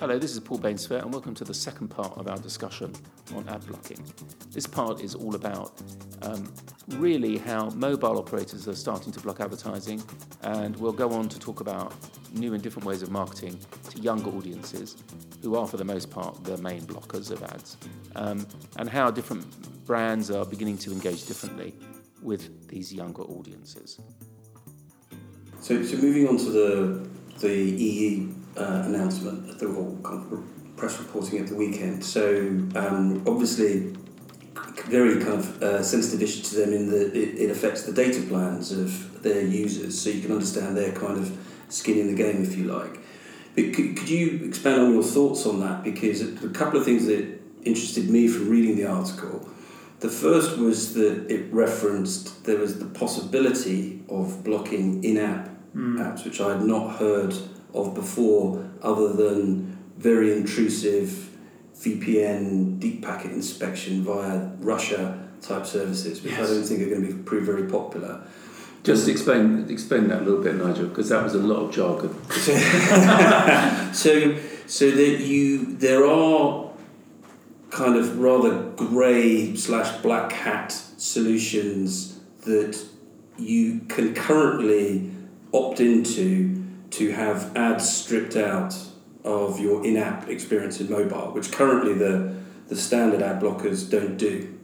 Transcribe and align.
Hello, 0.00 0.16
this 0.16 0.30
is 0.30 0.38
Paul 0.38 0.60
Bainsfair, 0.60 1.02
and 1.02 1.12
welcome 1.12 1.34
to 1.34 1.42
the 1.42 1.52
second 1.52 1.88
part 1.88 2.16
of 2.16 2.28
our 2.28 2.38
discussion 2.38 2.94
on 3.34 3.48
ad 3.48 3.66
blocking. 3.66 3.98
This 4.52 4.64
part 4.64 5.00
is 5.00 5.16
all 5.16 5.34
about 5.34 5.72
um, 6.22 6.54
really 6.90 7.36
how 7.36 7.70
mobile 7.70 8.16
operators 8.16 8.68
are 8.68 8.76
starting 8.76 9.12
to 9.12 9.18
block 9.18 9.40
advertising, 9.40 10.00
and 10.44 10.76
we'll 10.76 10.92
go 10.92 11.10
on 11.10 11.28
to 11.30 11.38
talk 11.40 11.58
about 11.58 11.92
new 12.32 12.54
and 12.54 12.62
different 12.62 12.86
ways 12.86 13.02
of 13.02 13.10
marketing 13.10 13.58
to 13.90 13.98
younger 13.98 14.30
audiences, 14.30 15.02
who 15.42 15.56
are, 15.56 15.66
for 15.66 15.78
the 15.78 15.84
most 15.84 16.12
part, 16.12 16.44
the 16.44 16.56
main 16.58 16.82
blockers 16.82 17.32
of 17.32 17.42
ads, 17.42 17.76
um, 18.14 18.46
and 18.76 18.88
how 18.88 19.10
different 19.10 19.44
brands 19.84 20.30
are 20.30 20.44
beginning 20.44 20.78
to 20.78 20.92
engage 20.92 21.26
differently 21.26 21.74
with 22.22 22.68
these 22.68 22.94
younger 22.94 23.22
audiences. 23.22 23.98
So, 25.60 25.82
so 25.82 25.96
moving 25.96 26.28
on 26.28 26.36
to 26.36 26.50
the 26.52 27.08
the 27.40 27.48
EE 27.48 28.37
uh, 28.56 28.82
announcement, 28.86 29.58
the 29.58 29.68
whole 29.68 29.98
kind 30.02 30.32
of 30.32 30.76
press 30.76 30.98
reporting 30.98 31.38
at 31.40 31.46
the 31.48 31.54
weekend. 31.54 32.04
So 32.04 32.38
um, 32.74 33.22
obviously, 33.26 33.94
very 34.86 35.22
kind 35.22 35.34
of 35.34 35.62
uh, 35.62 35.82
sensitive 35.82 36.22
issue 36.22 36.42
to 36.42 36.54
them 36.56 36.72
in 36.72 36.90
that 36.90 37.14
it, 37.14 37.38
it 37.38 37.50
affects 37.50 37.82
the 37.82 37.92
data 37.92 38.22
plans 38.22 38.72
of 38.72 39.22
their 39.22 39.42
users. 39.42 40.00
So 40.00 40.10
you 40.10 40.22
can 40.22 40.32
understand 40.32 40.76
their 40.76 40.92
kind 40.92 41.18
of 41.18 41.36
skin 41.68 41.98
in 41.98 42.06
the 42.08 42.14
game, 42.14 42.42
if 42.42 42.56
you 42.56 42.64
like. 42.64 43.00
But 43.54 43.74
could, 43.74 43.96
could 43.96 44.08
you 44.08 44.44
expand 44.44 44.80
on 44.80 44.94
your 44.94 45.02
thoughts 45.02 45.44
on 45.46 45.60
that? 45.60 45.82
Because 45.82 46.22
a 46.22 46.48
couple 46.50 46.78
of 46.78 46.84
things 46.84 47.06
that 47.06 47.38
interested 47.64 48.08
me 48.08 48.28
from 48.28 48.48
reading 48.48 48.76
the 48.76 48.86
article. 48.86 49.48
The 50.00 50.08
first 50.08 50.58
was 50.58 50.94
that 50.94 51.28
it 51.28 51.52
referenced 51.52 52.44
there 52.44 52.58
was 52.58 52.78
the 52.78 52.86
possibility 52.86 54.04
of 54.08 54.44
blocking 54.44 55.02
in-app 55.02 55.48
mm. 55.74 55.98
apps, 55.98 56.24
which 56.24 56.40
I 56.40 56.50
had 56.50 56.62
not 56.62 56.98
heard 56.98 57.34
of 57.74 57.94
before, 57.94 58.68
other 58.82 59.12
than 59.12 59.78
very 59.98 60.32
intrusive 60.32 61.28
VPN 61.76 62.78
deep 62.78 63.02
packet 63.02 63.32
inspection 63.32 64.02
via 64.02 64.50
Russia 64.58 65.28
type 65.40 65.66
services, 65.66 66.22
which 66.22 66.32
yes. 66.32 66.50
I 66.50 66.54
don't 66.54 66.64
think 66.64 66.82
are 66.82 66.90
going 66.90 67.06
to 67.06 67.14
be 67.14 67.22
prove 67.22 67.44
very 67.44 67.68
popular. 67.68 68.22
Just 68.84 69.08
explain 69.08 69.66
explain 69.68 70.08
that 70.08 70.22
a 70.22 70.24
little 70.24 70.42
bit, 70.42 70.54
Nigel, 70.56 70.86
because 70.86 71.08
that 71.10 71.22
was 71.22 71.34
a 71.34 71.38
lot 71.38 71.56
of 71.56 71.72
jargon. 71.72 72.10
so, 73.92 74.36
so 74.66 74.90
that 74.90 75.20
you 75.20 75.76
there 75.76 76.06
are 76.06 76.70
kind 77.70 77.96
of 77.96 78.18
rather 78.18 78.70
grey 78.76 79.54
slash 79.54 80.00
black 80.00 80.32
hat 80.32 80.72
solutions 80.72 82.18
that 82.42 82.82
you 83.36 83.80
can 83.88 84.14
currently 84.14 85.10
opt 85.52 85.80
into 85.80 86.57
to 86.90 87.12
have 87.12 87.56
ads 87.56 87.88
stripped 87.88 88.36
out 88.36 88.76
of 89.24 89.60
your 89.60 89.84
in-app 89.84 90.28
experience 90.28 90.80
in 90.80 90.90
mobile, 90.90 91.32
which 91.32 91.52
currently 91.52 91.94
the 91.94 92.36
the 92.68 92.76
standard 92.76 93.22
ad 93.22 93.40
blockers 93.40 93.90
don't 93.90 94.16
do. 94.18 94.58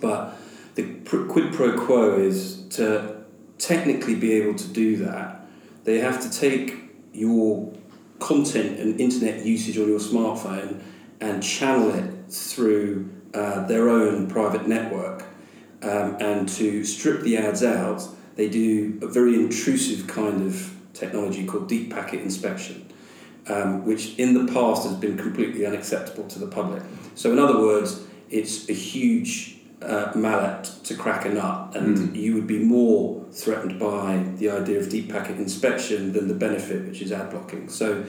But 0.00 0.36
the 0.76 0.84
quid 1.04 1.52
pro 1.52 1.76
quo 1.76 2.18
is 2.18 2.62
to 2.70 3.24
technically 3.58 4.14
be 4.14 4.32
able 4.32 4.54
to 4.54 4.68
do 4.68 4.96
that, 4.98 5.46
they 5.84 5.98
have 5.98 6.20
to 6.22 6.30
take 6.30 6.76
your 7.12 7.72
content 8.18 8.78
and 8.78 9.00
internet 9.00 9.44
usage 9.44 9.78
on 9.78 9.88
your 9.88 9.98
smartphone 9.98 10.82
and 11.20 11.42
channel 11.42 11.90
it 11.94 12.30
through 12.32 13.10
uh, 13.34 13.66
their 13.66 13.88
own 13.88 14.28
private 14.28 14.66
network. 14.66 15.24
Um, 15.82 16.16
and 16.20 16.48
to 16.50 16.84
strip 16.84 17.22
the 17.22 17.36
ads 17.36 17.62
out, 17.62 18.02
they 18.36 18.48
do 18.48 18.98
a 19.02 19.06
very 19.06 19.34
intrusive 19.34 20.06
kind 20.06 20.46
of 20.46 20.74
technology 21.00 21.46
called 21.46 21.68
deep 21.68 21.90
packet 21.90 22.20
inspection, 22.20 22.86
um, 23.48 23.84
which 23.84 24.16
in 24.18 24.34
the 24.34 24.52
past 24.52 24.86
has 24.86 24.94
been 24.94 25.16
completely 25.16 25.66
unacceptable 25.66 26.28
to 26.28 26.38
the 26.38 26.46
public. 26.46 26.82
So, 27.14 27.32
in 27.32 27.38
other 27.38 27.58
words, 27.58 28.04
it's 28.28 28.68
a 28.68 28.72
huge 28.72 29.56
uh, 29.82 30.12
mallet 30.14 30.64
to 30.84 30.94
crack 30.94 31.24
a 31.24 31.30
nut, 31.30 31.74
and 31.74 31.96
mm. 31.96 32.16
you 32.16 32.34
would 32.34 32.46
be 32.46 32.58
more 32.58 33.24
threatened 33.32 33.80
by 33.80 34.24
the 34.36 34.50
idea 34.50 34.78
of 34.78 34.88
deep 34.88 35.10
packet 35.10 35.38
inspection 35.38 36.12
than 36.12 36.28
the 36.28 36.34
benefit, 36.34 36.86
which 36.86 37.00
is 37.02 37.10
ad 37.10 37.30
blocking. 37.30 37.68
So, 37.68 38.04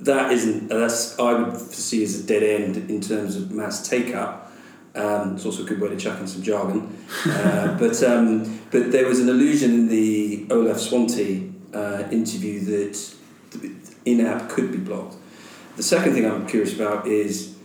that 0.00 0.32
isn't 0.32 0.68
that's 0.68 1.18
I 1.18 1.32
would 1.32 1.56
see 1.56 2.02
as 2.04 2.20
a 2.20 2.26
dead 2.26 2.42
end 2.42 2.90
in 2.90 3.00
terms 3.00 3.36
of 3.36 3.50
mass 3.50 3.88
take 3.88 4.14
up. 4.14 4.52
Um, 4.94 5.36
it's 5.36 5.44
also 5.44 5.62
a 5.62 5.66
good 5.66 5.80
way 5.80 5.88
to 5.88 5.96
chuck 5.96 6.18
in 6.18 6.26
some 6.26 6.42
jargon. 6.42 6.96
Uh, 7.24 7.78
but 7.78 8.02
um, 8.02 8.60
but 8.70 8.90
there 8.92 9.06
was 9.06 9.20
an 9.20 9.28
allusion 9.28 9.72
in 9.72 9.88
the 9.88 10.46
Olaf 10.50 10.78
Swantee 10.78 11.47
uh, 11.74 12.08
interview 12.10 12.60
that 12.60 13.14
in-app 14.04 14.48
could 14.48 14.72
be 14.72 14.78
blocked. 14.78 15.16
The 15.76 15.82
second 15.82 16.14
thing 16.14 16.26
I'm 16.26 16.46
curious 16.46 16.74
about 16.74 17.06
is 17.06 17.56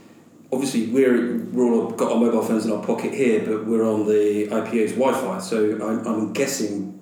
obviously 0.51 0.87
we're 0.87 1.37
we're 1.51 1.71
all 1.71 1.91
got 1.91 2.11
our 2.11 2.19
mobile 2.19 2.43
phones 2.43 2.65
in 2.65 2.71
our 2.71 2.83
pocket 2.83 3.13
here, 3.13 3.43
but 3.45 3.65
we're 3.65 3.87
on 3.87 4.05
the 4.05 4.47
IPA's 4.47 4.91
Wi-Fi. 4.93 5.39
So 5.39 5.73
I'm, 5.83 6.05
I'm 6.07 6.33
guessing 6.33 6.99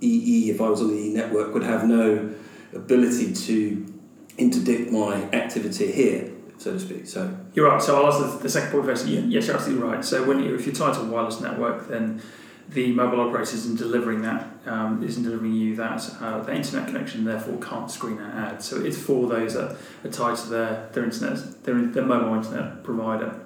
EE, 0.00 0.50
if 0.50 0.60
I 0.60 0.68
was 0.68 0.80
on 0.80 0.88
the 0.88 0.96
E 0.96 1.12
network, 1.12 1.52
would 1.52 1.62
have 1.62 1.86
no 1.86 2.34
ability 2.74 3.32
to 3.32 3.94
interdict 4.38 4.90
my 4.90 5.22
activity 5.32 5.92
here, 5.92 6.32
so 6.58 6.72
to 6.72 6.80
speak. 6.80 7.06
So 7.06 7.36
you're 7.54 7.68
right. 7.68 7.82
So 7.82 7.96
I'll 7.96 8.12
answer 8.12 8.38
the 8.38 8.48
second 8.48 8.72
point 8.72 8.86
first. 8.86 9.06
Yes, 9.06 9.46
you're 9.46 9.56
absolutely 9.56 9.86
right. 9.86 10.04
So 10.04 10.24
when 10.24 10.42
you, 10.42 10.54
if 10.54 10.66
you're 10.66 10.74
tied 10.74 10.94
to 10.94 11.00
a 11.00 11.04
wireless 11.04 11.40
network, 11.40 11.88
then 11.88 12.22
the 12.68 12.92
mobile 12.92 13.20
operator 13.20 13.54
isn't 13.54 13.76
delivering 13.76 14.22
that, 14.22 14.48
um, 14.66 15.02
isn't 15.02 15.22
delivering 15.22 15.54
you 15.54 15.76
that 15.76 16.08
uh, 16.20 16.42
the 16.42 16.54
internet 16.54 16.88
connection, 16.88 17.24
therefore 17.24 17.58
can't 17.58 17.90
screen 17.90 18.18
out 18.18 18.34
ad. 18.34 18.62
So 18.62 18.80
it's 18.84 18.98
for 18.98 19.28
those 19.28 19.54
that 19.54 19.76
are 20.04 20.10
tied 20.10 20.36
to 20.38 20.48
their, 20.48 20.88
their 20.92 21.04
internet, 21.04 21.64
their, 21.64 21.80
their 21.80 22.04
mobile 22.04 22.34
internet 22.34 22.82
provider. 22.82 23.40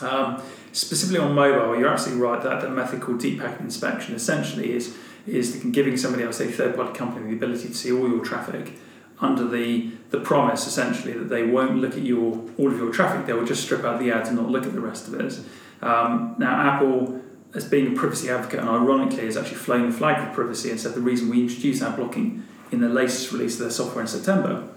Um, 0.00 0.42
specifically 0.72 1.20
on 1.20 1.34
mobile, 1.34 1.78
you're 1.78 1.88
absolutely 1.88 2.22
right 2.22 2.42
that 2.42 2.60
the 2.60 2.70
method 2.70 3.00
called 3.00 3.20
deep 3.20 3.40
packet 3.40 3.60
inspection 3.60 4.14
essentially 4.14 4.72
is 4.72 4.96
is 5.24 5.62
giving 5.70 5.96
somebody 5.96 6.24
else, 6.24 6.40
a 6.40 6.48
third 6.48 6.74
party 6.74 6.92
company, 6.98 7.30
the 7.30 7.36
ability 7.36 7.68
to 7.68 7.74
see 7.74 7.92
all 7.92 8.08
your 8.08 8.24
traffic 8.24 8.72
under 9.20 9.46
the 9.46 9.92
the 10.10 10.18
promise 10.18 10.66
essentially 10.66 11.12
that 11.12 11.28
they 11.28 11.44
won't 11.44 11.76
look 11.76 11.92
at 11.92 12.02
your 12.02 12.44
all 12.58 12.72
of 12.72 12.76
your 12.76 12.92
traffic, 12.92 13.26
they 13.26 13.32
will 13.32 13.44
just 13.44 13.62
strip 13.62 13.84
out 13.84 14.00
the 14.00 14.10
ads 14.10 14.28
and 14.28 14.36
not 14.36 14.50
look 14.50 14.66
at 14.66 14.72
the 14.72 14.80
rest 14.80 15.06
of 15.06 15.14
it. 15.14 15.38
Um, 15.80 16.34
now 16.38 16.60
Apple 16.60 17.21
as 17.54 17.64
being 17.64 17.92
a 17.92 17.98
privacy 17.98 18.30
advocate 18.30 18.60
and 18.60 18.68
ironically 18.68 19.24
has 19.26 19.36
actually 19.36 19.56
flown 19.56 19.90
the 19.90 19.96
flag 19.96 20.26
for 20.26 20.34
privacy 20.34 20.70
and 20.70 20.80
said 20.80 20.94
the 20.94 21.00
reason 21.00 21.28
we 21.28 21.40
introduced 21.40 21.82
ad 21.82 21.96
blocking 21.96 22.42
in 22.70 22.80
the 22.80 22.88
latest 22.88 23.30
release 23.32 23.54
of 23.54 23.60
their 23.60 23.70
software 23.70 24.02
in 24.02 24.08
September 24.08 24.68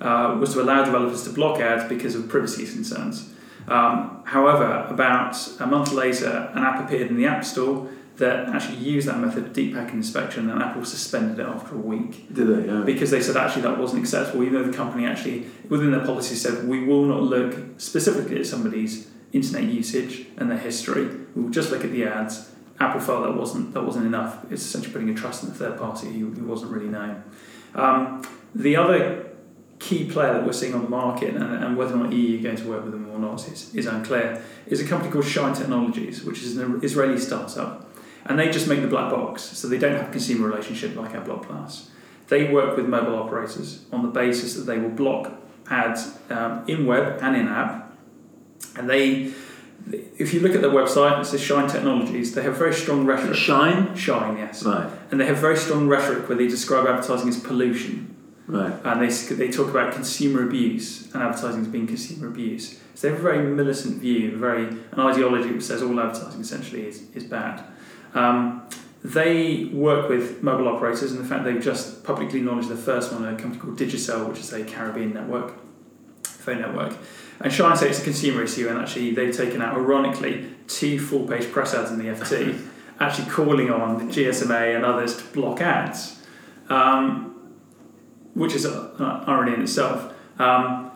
uh, 0.00 0.36
was 0.38 0.52
to 0.54 0.60
allow 0.60 0.84
developers 0.84 1.22
to 1.22 1.30
block 1.30 1.60
ads 1.60 1.88
because 1.88 2.14
of 2.14 2.28
privacy 2.28 2.66
concerns. 2.66 3.32
Um, 3.68 4.22
however, 4.24 4.86
about 4.90 5.36
a 5.60 5.66
month 5.66 5.92
later, 5.92 6.50
an 6.54 6.62
app 6.62 6.84
appeared 6.84 7.08
in 7.08 7.16
the 7.16 7.26
App 7.26 7.44
Store 7.44 7.88
that 8.16 8.48
actually 8.48 8.78
used 8.78 9.08
that 9.08 9.18
method 9.18 9.46
of 9.46 9.52
deep 9.52 9.74
packet 9.74 9.94
inspection, 9.94 10.48
and 10.48 10.62
Apple 10.62 10.84
suspended 10.84 11.40
it 11.40 11.46
after 11.48 11.74
a 11.74 11.78
week. 11.78 12.32
Did 12.32 12.46
they? 12.46 12.66
Yeah. 12.66 12.82
Because 12.84 13.10
they 13.10 13.20
said 13.20 13.36
actually 13.36 13.62
that 13.62 13.78
wasn't 13.78 14.02
acceptable, 14.02 14.44
even 14.44 14.54
though 14.54 14.70
the 14.70 14.76
company 14.76 15.06
actually, 15.06 15.46
within 15.68 15.90
their 15.90 16.04
policy, 16.04 16.34
said 16.36 16.68
we 16.68 16.84
will 16.84 17.04
not 17.04 17.22
look 17.22 17.56
specifically 17.78 18.38
at 18.38 18.46
somebody's 18.46 19.10
internet 19.32 19.64
usage 19.64 20.26
and 20.36 20.50
their 20.50 20.58
history. 20.58 21.08
Will 21.34 21.50
just 21.50 21.70
look 21.70 21.84
at 21.84 21.90
the 21.90 22.04
ads. 22.04 22.50
Apple 22.80 23.00
felt 23.00 23.24
that 23.24 23.36
wasn't 23.36 23.72
that 23.74 23.84
wasn't 23.84 24.06
enough. 24.06 24.44
It's 24.50 24.62
essentially 24.62 24.92
putting 24.92 25.10
a 25.10 25.14
trust 25.14 25.42
in 25.42 25.50
the 25.50 25.54
third 25.54 25.78
party 25.78 26.08
who, 26.18 26.30
who 26.30 26.46
wasn't 26.46 26.72
really 26.72 26.88
known. 26.88 27.22
Um, 27.74 28.22
the 28.54 28.76
other 28.76 29.30
key 29.78 30.08
player 30.10 30.32
that 30.34 30.46
we're 30.46 30.52
seeing 30.52 30.74
on 30.74 30.82
the 30.82 30.88
market, 30.88 31.34
and, 31.34 31.42
and 31.42 31.76
whether 31.76 31.94
or 31.94 31.98
not 31.98 32.12
EE 32.12 32.38
are 32.38 32.42
going 32.42 32.56
to 32.56 32.68
work 32.68 32.84
with 32.84 32.92
them 32.92 33.10
or 33.10 33.18
not 33.18 33.46
is, 33.48 33.74
is 33.74 33.86
unclear, 33.86 34.42
is 34.66 34.80
a 34.80 34.86
company 34.86 35.10
called 35.12 35.24
Shine 35.24 35.54
Technologies, 35.54 36.24
which 36.24 36.42
is 36.42 36.56
an 36.56 36.80
Israeli 36.82 37.18
startup. 37.18 37.90
And 38.26 38.38
they 38.38 38.50
just 38.50 38.66
make 38.68 38.80
the 38.80 38.86
black 38.86 39.10
box, 39.10 39.42
so 39.42 39.68
they 39.68 39.76
don't 39.76 39.96
have 39.96 40.08
a 40.08 40.12
consumer 40.12 40.48
relationship 40.48 40.96
like 40.96 41.12
AdBlock 41.12 41.42
Plus. 41.42 41.90
They 42.28 42.50
work 42.50 42.76
with 42.76 42.86
mobile 42.86 43.16
operators 43.16 43.84
on 43.92 44.02
the 44.02 44.08
basis 44.08 44.54
that 44.54 44.62
they 44.62 44.78
will 44.78 44.88
block 44.88 45.32
ads 45.68 46.16
um, 46.30 46.64
in 46.66 46.86
web 46.86 47.18
and 47.20 47.36
in 47.36 47.48
app 47.48 47.84
and 48.76 48.90
they, 48.90 49.32
if 49.90 50.32
you 50.32 50.40
look 50.40 50.54
at 50.54 50.62
their 50.62 50.70
website, 50.70 51.20
it 51.20 51.24
says 51.26 51.40
Shine 51.40 51.68
Technologies. 51.68 52.34
They 52.34 52.42
have 52.42 52.56
very 52.56 52.72
strong 52.72 53.04
rhetoric. 53.04 53.36
Shine? 53.36 53.94
Shine, 53.94 54.38
yes. 54.38 54.64
Right. 54.64 54.90
And 55.10 55.20
they 55.20 55.26
have 55.26 55.38
very 55.38 55.56
strong 55.56 55.88
rhetoric 55.88 56.28
where 56.28 56.38
they 56.38 56.48
describe 56.48 56.86
advertising 56.86 57.28
as 57.28 57.38
pollution. 57.38 58.16
Right. 58.46 58.72
And 58.84 59.02
they, 59.02 59.08
they 59.34 59.50
talk 59.50 59.68
about 59.68 59.92
consumer 59.92 60.42
abuse 60.46 61.12
and 61.12 61.22
advertising 61.22 61.62
as 61.62 61.68
being 61.68 61.86
consumer 61.86 62.28
abuse. 62.28 62.80
So 62.94 63.08
they 63.08 63.12
have 63.12 63.20
a 63.20 63.22
very 63.22 63.44
militant 63.44 64.00
view, 64.00 64.36
very 64.36 64.66
an 64.66 65.00
ideology 65.00 65.50
which 65.50 65.64
says 65.64 65.82
all 65.82 65.98
advertising 66.00 66.40
essentially 66.40 66.86
is, 66.86 67.10
is 67.14 67.24
bad. 67.24 67.64
Um, 68.14 68.68
they 69.02 69.66
work 69.66 70.08
with 70.08 70.42
mobile 70.42 70.68
operators, 70.68 71.12
and 71.12 71.20
in 71.20 71.26
fact, 71.26 71.44
they've 71.44 71.62
just 71.62 72.04
publicly 72.04 72.38
acknowledged 72.38 72.68
the 72.68 72.76
first 72.76 73.12
one, 73.12 73.22
a 73.26 73.36
company 73.36 73.58
called 73.58 73.78
Digicel, 73.78 74.28
which 74.28 74.38
is 74.38 74.52
a 74.54 74.64
Caribbean 74.64 75.12
network, 75.12 75.52
phone 76.24 76.62
network. 76.62 76.96
And 77.40 77.52
Shine 77.52 77.76
say 77.76 77.90
it's 77.90 78.00
a 78.00 78.04
consumer 78.04 78.42
issue, 78.42 78.68
and 78.68 78.78
actually 78.78 79.12
they've 79.12 79.36
taken 79.36 79.60
out, 79.60 79.74
ironically, 79.74 80.50
two 80.66 80.98
full 80.98 81.26
page 81.26 81.50
press 81.50 81.74
ads 81.74 81.90
in 81.90 81.98
the 81.98 82.04
FT, 82.04 82.66
actually 83.00 83.30
calling 83.30 83.70
on 83.70 83.98
the 83.98 84.12
GSMA 84.12 84.76
and 84.76 84.84
others 84.84 85.16
to 85.16 85.24
block 85.32 85.60
ads, 85.60 86.22
um, 86.68 87.52
which 88.34 88.54
is 88.54 88.64
an 88.64 88.90
irony 89.00 89.54
in 89.54 89.62
itself. 89.62 90.12
Um, 90.38 90.90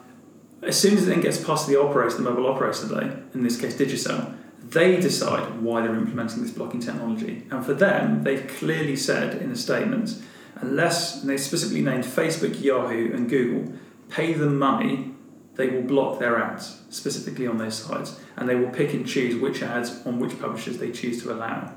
as 0.63 0.79
soon 0.79 0.95
as 0.95 1.05
it 1.05 1.07
then 1.07 1.21
gets 1.21 1.43
past 1.43 1.69
the 1.69 1.81
operator, 1.81 2.17
the 2.17 2.23
mobile 2.23 2.47
operator, 2.47 2.87
they, 2.87 3.13
in 3.35 3.43
this 3.43 3.61
case 3.61 3.77
Digicel, 3.77 4.35
they 4.63 4.97
decide 5.01 5.61
why 5.63 5.81
they're 5.81 5.95
implementing 5.95 6.43
this 6.43 6.51
blocking 6.51 6.81
technology. 6.81 7.45
And 7.51 7.65
for 7.65 7.75
them, 7.75 8.25
they've 8.25 8.47
clearly 8.47 8.97
said 8.97 9.41
in 9.41 9.51
a 9.51 9.57
statement, 9.57 10.21
unless 10.57 11.23
they 11.23 11.37
specifically 11.37 11.83
named 11.83 12.05
Facebook, 12.05 12.61
Yahoo, 12.61 13.13
and 13.15 13.31
Google, 13.31 13.73
pay 14.11 14.33
them 14.33 14.59
money, 14.59 15.15
they 15.59 15.69
will 15.69 15.83
block 15.83 16.21
their 16.21 16.41
ads 16.41 16.81
specifically 16.89 17.47
on 17.47 17.59
those 17.59 17.75
sites, 17.75 18.19
and 18.37 18.49
they 18.49 18.55
will 18.55 18.71
pick 18.71 18.95
and 18.95 19.07
choose 19.07 19.35
which 19.35 19.61
ads 19.61 20.07
on 20.07 20.21
which 20.21 20.41
publishers 20.41 20.79
they 20.79 20.93
choose 20.93 21.21
to 21.23 21.33
allow. 21.33 21.75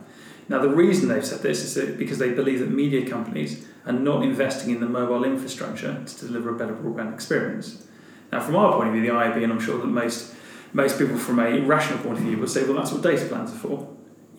Now, 0.48 0.60
the 0.60 0.69
reason 0.69 1.10
they've 1.10 1.25
said 1.25 1.42
this 1.42 1.75
is 1.75 1.98
because 1.98 2.19
they 2.19 2.31
believe 2.31 2.60
that 2.60 2.69
media 2.69 3.10
companies 3.10 3.66
are 3.86 3.92
not 3.92 4.24
investing 4.24 4.69
in 4.69 4.80
the 4.80 4.86
mobile 4.86 5.24
infrastructure 5.24 6.04
to 6.06 6.25
deliver 6.28 6.51
a 6.51 6.57
better 6.57 6.74
broadband 6.74 7.13
experience. 7.13 7.88
Now, 8.31 8.39
from 8.39 8.56
our 8.56 8.74
point 8.74 8.89
of 8.89 8.94
view, 8.94 9.01
the 9.01 9.10
IAB, 9.10 9.44
and 9.44 9.51
I'm 9.51 9.60
sure 9.60 9.78
that 9.80 9.88
most 9.88 10.36
most 10.74 10.98
people 10.98 11.18
from 11.18 11.39
a 11.39 11.60
rational 11.62 12.00
point 12.00 12.19
of 12.19 12.24
view 12.24 12.38
will 12.38 12.48
say, 12.48 12.63
well, 12.63 12.75
that's 12.75 12.92
what 12.92 13.01
data 13.01 13.25
plans 13.25 13.51
are 13.51 13.57
for. 13.57 13.89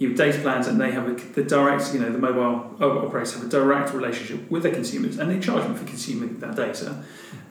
You 0.03 0.09
have 0.09 0.19
data 0.19 0.41
plans, 0.41 0.67
and 0.67 0.81
they 0.81 0.91
have 0.91 1.09
a, 1.09 1.13
the 1.13 1.45
direct, 1.45 1.95
you 1.95 2.01
know, 2.01 2.11
the 2.11 2.19
mobile 2.19 2.75
operators 2.81 3.35
have 3.35 3.45
a 3.45 3.49
direct 3.49 3.95
relationship 3.95 4.51
with 4.51 4.65
their 4.65 4.73
consumers, 4.73 5.17
and 5.17 5.31
they 5.31 5.39
charge 5.39 5.63
them 5.63 5.77
for 5.77 5.85
consuming 5.85 6.41
that 6.41 6.57
data. 6.57 7.05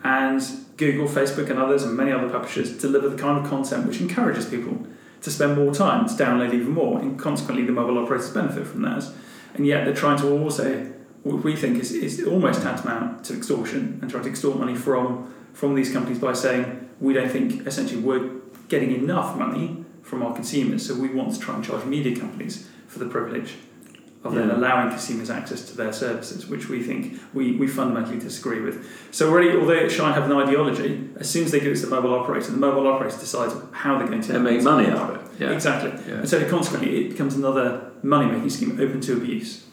And 0.04 0.44
Google, 0.76 1.08
Facebook, 1.08 1.50
and 1.50 1.58
others, 1.58 1.84
and 1.84 1.96
many 1.96 2.12
other 2.12 2.28
publishers 2.28 2.78
deliver 2.78 3.08
the 3.08 3.16
kind 3.16 3.42
of 3.42 3.50
content 3.50 3.88
which 3.88 4.02
encourages 4.02 4.46
people 4.48 4.86
to 5.22 5.32
spend 5.32 5.56
more 5.56 5.74
time 5.74 6.10
to 6.10 6.14
download 6.14 6.54
even 6.54 6.72
more, 6.72 7.00
and 7.00 7.18
consequently, 7.18 7.66
the 7.66 7.72
mobile 7.72 7.98
operators 7.98 8.30
benefit 8.32 8.68
from 8.68 8.82
that. 8.82 9.06
And 9.54 9.66
yet, 9.66 9.86
they're 9.86 9.96
trying 9.96 10.20
to 10.20 10.30
also 10.38 10.92
what 11.24 11.44
we 11.46 11.56
think 11.56 11.80
is, 11.80 11.94
is 11.94 12.26
almost 12.26 12.64
tantamount 12.64 13.24
to 13.26 13.38
extortion 13.38 14.00
and 14.02 14.12
trying 14.12 14.24
to 14.24 14.30
extort 14.30 14.58
money 14.58 14.76
from 14.76 15.34
from 15.54 15.76
these 15.76 15.92
companies 15.92 16.20
by 16.20 16.34
saying 16.34 16.90
we 17.00 17.14
don't 17.14 17.30
think 17.30 17.68
essentially 17.68 18.02
we're 18.02 18.30
getting 18.70 18.92
enough 18.92 19.38
money 19.38 19.81
from 20.02 20.24
our 20.24 20.34
consumers, 20.34 20.86
so 20.86 20.96
we 20.96 21.10
want 21.10 21.34
to 21.34 21.40
try 21.40 21.56
and 21.56 21.64
charge 21.64 21.86
media 21.86 22.20
companies 22.20 22.68
for 22.88 23.00
the 23.00 23.06
privilege 23.06 23.56
of 24.24 24.36
then 24.36 24.52
allowing 24.52 24.90
consumers 24.90 25.32
access 25.32 25.68
to 25.68 25.76
their 25.76 25.92
services, 25.92 26.46
which 26.46 26.70
we 26.70 26.84
think 26.84 27.20
we, 27.34 27.54
we 27.54 27.66
fundamentally 27.66 28.20
disagree 28.20 28.62
with. 28.62 28.88
So 29.10 29.30
already, 29.30 29.58
although 29.58 29.90
Shine 29.90 30.14
have 30.14 30.30
an 30.30 30.38
ideology, 30.38 31.10
as 31.18 31.28
soon 31.28 31.46
as 31.46 31.52
they 31.52 31.60
give 31.60 31.72
it 31.72 31.78
to 31.78 31.88
the 31.88 31.96
mobile 31.96 32.14
operator, 32.14 32.52
the 32.52 32.58
mobile 32.58 32.86
operator 32.88 33.18
decides 33.18 33.56
how 33.72 33.98
they're 33.98 34.08
going 34.08 34.22
to 34.22 34.40
make 34.40 34.62
money 34.62 34.88
out 34.90 35.10
of 35.10 35.16
it. 35.16 35.42
Yeah. 35.42 35.52
Exactly. 35.52 35.92
Yeah. 36.08 36.20
And 36.20 36.30
so 36.30 36.48
consequently, 36.48 37.06
it 37.06 37.10
becomes 37.10 37.36
another 37.36 37.92
money-making 38.04 38.52
scheme 38.52 38.80
open 38.80 39.02
to 39.02 39.14
abuse. 39.14 39.66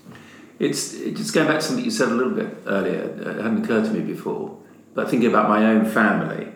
It's 0.59 0.93
just 0.93 1.35
going 1.35 1.47
back 1.47 1.61
to 1.61 1.63
something 1.67 1.85
you 1.85 1.91
said 1.91 2.09
a 2.09 2.15
little 2.15 2.33
bit 2.33 2.63
earlier. 2.67 3.03
It 3.03 3.43
hadn't 3.43 3.65
occurred 3.65 3.85
to 3.85 3.91
me 3.91 4.01
before, 4.01 4.57
but 4.95 5.11
thinking 5.11 5.29
about 5.29 5.51
my 5.51 5.67
own 5.67 5.85
family, 5.85 6.49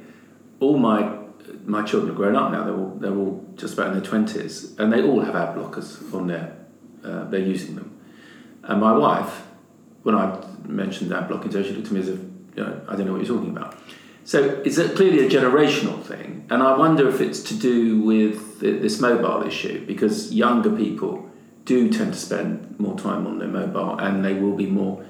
all 0.60 0.78
my 0.78 1.18
my 1.64 1.82
children 1.82 2.12
are 2.12 2.16
grown 2.16 2.36
up 2.36 2.52
now. 2.52 2.64
They're 2.64 2.76
all 2.76 2.96
they're 2.98 3.14
all 3.14 3.44
just 3.56 3.74
about 3.74 3.88
in 3.88 3.94
their 3.94 4.02
twenties, 4.02 4.74
and 4.78 4.92
they 4.92 5.02
all 5.02 5.20
have 5.20 5.36
ad 5.36 5.56
blockers 5.56 6.12
on 6.14 6.26
their. 6.26 6.56
Uh, 7.04 7.24
they're 7.24 7.40
using 7.40 7.74
them, 7.74 7.98
and 8.62 8.80
my 8.80 8.92
wife, 8.96 9.42
when 10.04 10.14
I 10.14 10.40
mentioned 10.66 11.12
ad 11.12 11.28
blocking, 11.28 11.50
she 11.50 11.58
looked 11.58 11.86
at 11.86 11.92
me 11.92 12.00
as 12.00 12.08
if 12.08 12.18
you 12.56 12.64
know 12.64 12.80
I 12.88 12.96
don't 12.96 13.06
know 13.06 13.12
what 13.12 13.26
you're 13.26 13.36
talking 13.36 13.50
about. 13.50 13.76
So 14.24 14.62
it's 14.64 14.78
a, 14.78 14.88
clearly 14.88 15.26
a 15.26 15.28
generational 15.28 16.00
thing, 16.00 16.46
and 16.48 16.62
I 16.62 16.76
wonder 16.76 17.08
if 17.08 17.20
it's 17.20 17.42
to 17.44 17.54
do 17.54 18.00
with 18.02 18.60
this 18.60 19.00
mobile 19.00 19.44
issue 19.44 19.84
because 19.84 20.32
younger 20.32 20.70
people 20.70 21.28
do 21.64 21.90
tend 21.90 22.14
to 22.14 22.18
spend 22.18 22.78
more 22.78 22.96
time 22.96 23.26
on 23.26 23.38
their 23.38 23.48
mobile, 23.48 23.98
and 23.98 24.24
they 24.24 24.34
will 24.34 24.54
be 24.54 24.66
more 24.66 25.04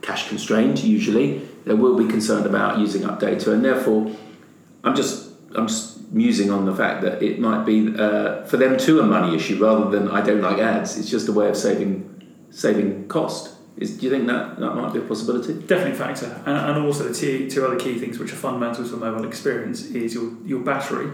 cash 0.00 0.28
constrained 0.28 0.82
usually. 0.82 1.42
They 1.64 1.74
will 1.74 1.96
be 1.98 2.06
concerned 2.06 2.46
about 2.46 2.78
using 2.78 3.04
up 3.04 3.20
data, 3.20 3.52
and 3.52 3.64
therefore, 3.64 4.10
I'm 4.82 4.96
just 4.96 5.25
I'm 5.56 5.68
just 5.68 6.12
musing 6.12 6.50
on 6.50 6.66
the 6.66 6.74
fact 6.74 7.02
that 7.02 7.22
it 7.22 7.40
might 7.40 7.64
be 7.64 7.94
uh, 7.96 8.44
for 8.44 8.56
them 8.56 8.78
too 8.78 9.00
a 9.00 9.02
money 9.02 9.34
issue 9.34 9.62
rather 9.64 9.90
than 9.90 10.08
I 10.08 10.20
don't 10.20 10.40
like 10.40 10.58
ads. 10.58 10.98
It's 10.98 11.10
just 11.10 11.28
a 11.28 11.32
way 11.32 11.48
of 11.48 11.56
saving 11.56 12.24
saving 12.50 13.08
cost. 13.08 13.54
Is, 13.76 13.98
do 13.98 14.06
you 14.06 14.10
think 14.10 14.26
that 14.28 14.58
that 14.58 14.74
might 14.74 14.92
be 14.94 15.00
a 15.00 15.02
possibility? 15.02 15.52
Definitely 15.52 15.98
factor, 15.98 16.42
and, 16.46 16.56
and 16.56 16.86
also 16.86 17.04
the 17.04 17.14
two, 17.14 17.50
two 17.50 17.66
other 17.66 17.78
key 17.78 17.98
things 17.98 18.18
which 18.18 18.32
are 18.32 18.36
fundamental 18.36 18.88
to 18.88 18.94
a 18.94 18.96
mobile 18.96 19.26
experience 19.26 19.84
is 19.86 20.14
your 20.14 20.32
your 20.44 20.60
battery, 20.60 21.10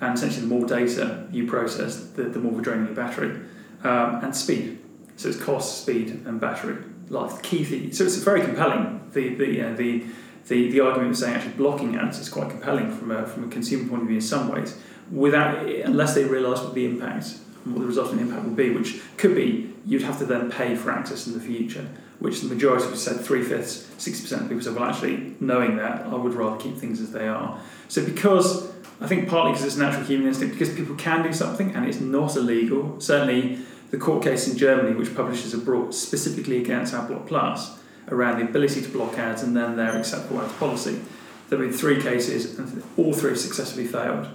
and 0.00 0.14
essentially 0.14 0.40
the 0.40 0.54
more 0.54 0.66
data 0.66 1.28
you 1.30 1.46
process, 1.46 2.10
the, 2.10 2.24
the 2.24 2.40
more 2.40 2.52
we're 2.52 2.62
draining 2.62 2.86
your 2.86 2.96
battery, 2.96 3.38
um, 3.84 4.24
and 4.24 4.34
speed. 4.34 4.80
So 5.16 5.28
it's 5.28 5.40
cost, 5.40 5.82
speed, 5.82 6.08
and 6.26 6.40
battery 6.40 6.78
life. 7.08 7.40
Key 7.42 7.64
thing. 7.64 7.92
So 7.92 8.04
it's 8.04 8.16
very 8.16 8.40
compelling. 8.40 9.08
The 9.12 9.34
the 9.36 9.58
know, 9.58 9.74
the 9.76 10.04
the, 10.48 10.70
the 10.70 10.80
argument 10.80 11.12
of 11.12 11.16
saying 11.16 11.34
actually 11.34 11.54
blocking 11.54 11.96
ads 11.96 12.18
is 12.18 12.28
quite 12.28 12.50
compelling 12.50 12.90
from 12.90 13.10
a, 13.10 13.26
from 13.26 13.44
a 13.44 13.48
consumer 13.48 13.88
point 13.88 14.02
of 14.02 14.08
view 14.08 14.16
in 14.16 14.22
some 14.22 14.48
ways, 14.48 14.78
without 15.10 15.66
unless 15.66 16.14
they 16.14 16.24
realise 16.24 16.60
what 16.60 16.74
the 16.74 16.84
impact, 16.84 17.36
what 17.64 17.80
the 17.80 17.86
resulting 17.86 18.18
impact 18.18 18.44
will 18.44 18.52
be, 18.52 18.70
which 18.70 19.00
could 19.16 19.34
be 19.34 19.72
you'd 19.86 20.02
have 20.02 20.18
to 20.18 20.24
then 20.24 20.50
pay 20.50 20.74
for 20.74 20.90
access 20.90 21.26
in 21.26 21.34
the 21.34 21.40
future, 21.40 21.86
which 22.18 22.40
the 22.40 22.48
majority 22.48 22.86
of 22.86 22.96
said 22.98 23.20
three 23.20 23.42
fifths, 23.42 23.86
sixty 23.98 24.22
percent 24.22 24.42
of 24.42 24.48
people 24.48 24.62
said, 24.62 24.74
well, 24.74 24.84
actually 24.84 25.34
knowing 25.40 25.76
that, 25.76 26.06
I 26.06 26.14
would 26.14 26.34
rather 26.34 26.56
keep 26.56 26.76
things 26.76 27.00
as 27.00 27.12
they 27.12 27.28
are. 27.28 27.60
So 27.88 28.04
because 28.04 28.72
I 29.00 29.06
think 29.06 29.28
partly 29.28 29.52
because 29.52 29.66
it's 29.66 29.76
natural 29.76 30.04
human 30.04 30.28
instinct, 30.28 30.58
because 30.58 30.74
people 30.74 30.94
can 30.94 31.22
do 31.22 31.32
something 31.32 31.74
and 31.74 31.84
it's 31.84 32.00
not 32.00 32.36
illegal. 32.36 33.00
Certainly, 33.00 33.58
the 33.90 33.98
court 33.98 34.22
case 34.22 34.48
in 34.48 34.56
Germany, 34.56 34.94
which 34.94 35.14
publishers 35.14 35.52
have 35.52 35.64
brought 35.64 35.94
specifically 35.94 36.58
against 36.58 36.94
AdBlock 36.94 37.26
Plus 37.26 37.78
around 38.08 38.38
the 38.38 38.44
ability 38.44 38.82
to 38.82 38.88
block 38.88 39.18
ads 39.18 39.42
and 39.42 39.56
then 39.56 39.76
their 39.76 39.96
acceptable 39.96 40.40
ads 40.40 40.52
policy. 40.54 41.00
There 41.48 41.58
have 41.58 41.68
been 41.68 41.76
three 41.76 42.00
cases, 42.00 42.58
and 42.58 42.82
all 42.96 43.12
three 43.12 43.36
successfully 43.36 43.86
failed 43.86 44.28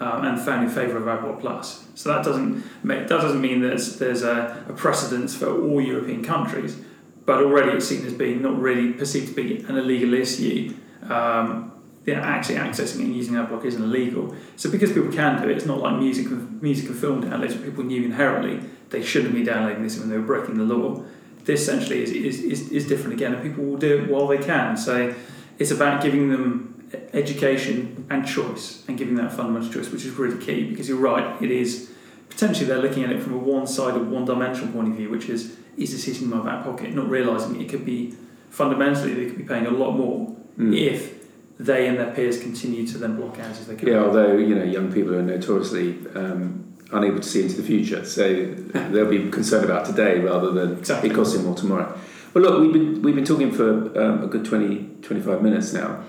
um, 0.00 0.24
and 0.24 0.40
found 0.40 0.64
in 0.64 0.70
favour 0.70 0.96
of 0.98 1.04
AdBlock 1.04 1.40
Plus. 1.40 1.86
So 1.94 2.12
that 2.12 2.24
doesn't 2.24 2.64
make, 2.84 3.08
that 3.08 3.20
doesn't 3.20 3.40
mean 3.40 3.60
there's 3.60 3.98
there's 3.98 4.22
a, 4.22 4.64
a 4.68 4.72
precedence 4.72 5.36
for 5.36 5.60
all 5.60 5.80
European 5.80 6.24
countries, 6.24 6.76
but 7.24 7.42
already 7.42 7.72
it's 7.72 7.88
seen 7.88 8.04
as 8.06 8.14
being 8.14 8.42
not 8.42 8.58
really 8.60 8.92
perceived 8.92 9.28
to 9.28 9.34
be 9.34 9.58
an 9.64 9.76
illegal 9.76 10.14
issue. 10.14 10.74
Um, 11.08 11.72
yeah, 12.06 12.20
actually 12.20 12.54
accessing 12.54 13.00
and 13.00 13.14
using 13.14 13.34
AdBlock 13.34 13.66
isn't 13.66 13.82
illegal. 13.82 14.34
So 14.56 14.70
because 14.70 14.92
people 14.92 15.12
can 15.12 15.42
do 15.42 15.48
it, 15.50 15.56
it's 15.56 15.66
not 15.66 15.80
like 15.80 15.98
music, 15.98 16.30
music 16.62 16.88
and 16.88 16.98
film 16.98 17.22
downloads 17.22 17.54
where 17.54 17.66
people 17.66 17.84
knew 17.84 18.02
inherently 18.02 18.60
they 18.88 19.02
shouldn't 19.02 19.34
be 19.34 19.44
downloading 19.44 19.82
this 19.82 19.98
when 19.98 20.08
they 20.08 20.16
were 20.16 20.24
breaking 20.24 20.56
the 20.56 20.64
law 20.64 21.04
this 21.48 21.62
essentially 21.62 22.02
is, 22.02 22.12
is, 22.12 22.44
is, 22.44 22.70
is 22.70 22.86
different 22.86 23.14
again, 23.14 23.32
and 23.32 23.42
people 23.42 23.64
will 23.64 23.78
do 23.78 24.02
it 24.02 24.10
while 24.10 24.26
they 24.26 24.36
can. 24.36 24.76
So 24.76 25.14
it's 25.58 25.70
about 25.70 26.02
giving 26.02 26.28
them 26.28 26.90
education 27.14 28.06
and 28.10 28.26
choice 28.26 28.84
and 28.86 28.98
giving 28.98 29.14
that 29.14 29.32
fundamental 29.32 29.72
choice, 29.72 29.90
which 29.90 30.04
is 30.04 30.12
really 30.12 30.38
key 30.44 30.68
because 30.68 30.90
you're 30.90 30.98
right, 30.98 31.42
it 31.42 31.50
is 31.50 31.90
potentially 32.28 32.66
they're 32.66 32.82
looking 32.82 33.02
at 33.02 33.10
it 33.10 33.22
from 33.22 33.32
a 33.32 33.38
one 33.38 33.66
sided, 33.66 34.10
one 34.10 34.26
dimensional 34.26 34.70
point 34.74 34.88
of 34.88 34.94
view, 34.94 35.08
which 35.08 35.30
is 35.30 35.56
is 35.78 35.92
this 35.92 36.04
hitting 36.04 36.28
my 36.28 36.44
back 36.44 36.64
pocket? 36.64 36.94
Not 36.94 37.08
realizing 37.08 37.58
it 37.58 37.70
could 37.70 37.86
be 37.86 38.14
fundamentally 38.50 39.14
they 39.14 39.24
could 39.24 39.38
be 39.38 39.44
paying 39.44 39.66
a 39.66 39.70
lot 39.70 39.92
more 39.92 40.36
mm. 40.58 40.78
if 40.78 41.26
they 41.58 41.88
and 41.88 41.98
their 41.98 42.12
peers 42.12 42.40
continue 42.40 42.86
to 42.86 42.98
then 42.98 43.16
block 43.16 43.38
out 43.38 43.50
as 43.52 43.66
they 43.66 43.74
can. 43.74 43.88
Yeah, 43.88 44.00
although 44.00 44.36
you 44.36 44.54
know 44.54 44.64
young 44.64 44.92
people 44.92 45.14
are 45.14 45.22
notoriously 45.22 45.96
um, 46.14 46.67
unable 46.92 47.20
to 47.20 47.28
see 47.28 47.42
into 47.42 47.56
the 47.56 47.62
future. 47.62 48.04
So 48.04 48.54
they'll 48.54 49.10
be 49.10 49.30
concerned 49.30 49.64
about 49.64 49.86
today 49.86 50.18
rather 50.20 50.50
than 50.50 50.78
exactly. 50.78 51.10
it 51.10 51.14
costing 51.14 51.44
more 51.44 51.54
tomorrow. 51.54 51.98
Well, 52.34 52.44
look, 52.44 52.60
we've 52.60 52.72
been, 52.72 53.02
we've 53.02 53.14
been 53.14 53.24
talking 53.24 53.50
for 53.50 54.00
um, 54.00 54.22
a 54.22 54.26
good 54.26 54.44
20, 54.44 54.98
25 55.02 55.42
minutes 55.42 55.72
now. 55.72 56.04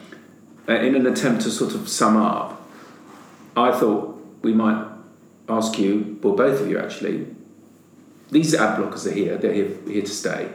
Uh, 0.68 0.74
in 0.74 0.96
an 0.96 1.08
attempt 1.08 1.44
to 1.44 1.50
sort 1.50 1.74
of 1.74 1.90
sum 1.90 2.18
up, 2.18 2.62
I 3.56 3.72
thought 3.78 4.16
we 4.42 4.54
might 4.54 4.86
ask 5.48 5.80
you, 5.80 6.20
or 6.24 6.36
both 6.36 6.62
of 6.62 6.70
you 6.70 6.78
actually, 6.78 7.28
these 8.32 8.54
ad 8.54 8.78
blockers 8.78 9.08
are 9.08 9.12
here, 9.12 9.38
they're 9.38 9.54
here, 9.54 9.76
here 9.88 10.04
to 10.04 10.12
stay. 10.12 10.50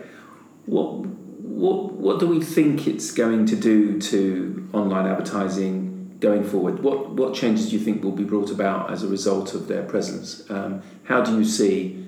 What, 0.66 1.06
what, 1.06 1.92
what 1.92 2.20
do 2.20 2.26
we 2.28 2.40
think 2.40 2.86
it's 2.86 3.10
going 3.10 3.46
to 3.46 3.56
do 3.56 4.00
to 4.00 4.68
online 4.72 5.06
advertising 5.06 5.93
going 6.20 6.44
forward? 6.44 6.82
What 6.82 7.10
what 7.10 7.34
changes 7.34 7.70
do 7.70 7.76
you 7.76 7.84
think 7.84 8.02
will 8.02 8.12
be 8.12 8.24
brought 8.24 8.50
about 8.50 8.90
as 8.90 9.02
a 9.02 9.08
result 9.08 9.54
of 9.54 9.68
their 9.68 9.82
presence? 9.82 10.48
Um, 10.50 10.82
how 11.04 11.22
do 11.22 11.36
you 11.36 11.44
see 11.44 12.04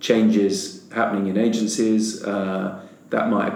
changes 0.00 0.88
happening 0.92 1.26
in 1.26 1.36
agencies 1.36 2.22
uh, 2.24 2.86
that 3.10 3.28
might 3.28 3.52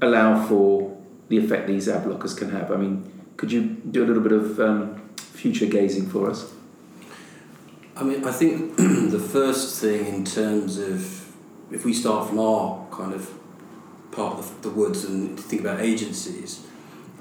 allow 0.00 0.44
for 0.46 0.96
the 1.28 1.38
effect 1.38 1.66
these 1.66 1.88
ad 1.88 2.04
blockers 2.04 2.36
can 2.36 2.50
have? 2.50 2.70
I 2.70 2.76
mean, 2.76 3.10
could 3.36 3.52
you 3.52 3.62
do 3.90 4.04
a 4.04 4.06
little 4.06 4.22
bit 4.22 4.32
of 4.32 4.60
um, 4.60 5.08
future 5.16 5.66
gazing 5.66 6.08
for 6.08 6.30
us? 6.30 6.52
I 7.94 8.04
mean, 8.04 8.24
I 8.24 8.32
think 8.32 8.76
the 8.76 9.18
first 9.18 9.80
thing 9.80 10.06
in 10.06 10.24
terms 10.24 10.78
of 10.78 11.22
if 11.70 11.84
we 11.84 11.92
start 11.92 12.28
from 12.28 12.38
our 12.38 12.86
kind 12.90 13.12
of 13.12 13.30
part 14.12 14.38
of 14.38 14.62
the, 14.62 14.68
woods 14.68 15.04
and 15.04 15.38
think 15.38 15.62
about 15.62 15.80
agencies, 15.80 16.66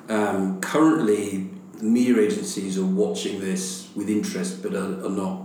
um, 0.09 0.59
currently 0.59 1.49
media 1.81 2.19
agencies 2.19 2.77
are 2.77 2.85
watching 2.85 3.39
this 3.39 3.89
with 3.95 4.09
interest 4.09 4.61
but 4.61 4.73
are, 4.73 5.05
are 5.05 5.09
not 5.09 5.43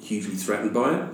hugely 0.00 0.34
threatened 0.34 0.74
by 0.74 0.94
it. 0.94 1.08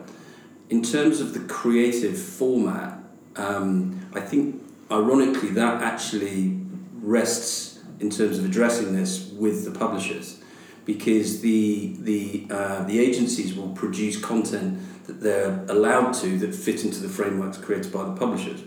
In 0.71 0.83
terms 0.83 1.21
of 1.21 1.35
the 1.35 1.41
creative 1.41 2.19
format, 2.19 2.99
um, 3.37 4.09
I 4.15 4.21
think 4.21 4.63
ironically 4.91 5.51
that 5.51 5.83
actually 5.83 6.59
rests 7.01 7.81
in 8.01 8.11
terms 8.11 8.39
of 8.39 8.45
addressing 8.45 8.95
this 8.95 9.31
with 9.33 9.65
the 9.65 9.79
publishers, 9.79 10.41
because 10.85 11.41
the 11.41 11.97
the 12.01 12.47
uh, 12.51 12.85
the 12.85 12.99
agencies 12.99 13.55
will 13.55 13.71
produce 13.71 14.21
content 14.21 14.81
that 15.07 15.21
they're 15.21 15.65
allowed 15.69 16.13
to 16.13 16.39
that 16.39 16.55
fit 16.55 16.85
into 16.85 17.01
the 17.01 17.09
frameworks 17.09 17.59
created 17.59 17.93
by 17.93 18.05
the 18.05 18.17
publishers, 18.17 18.63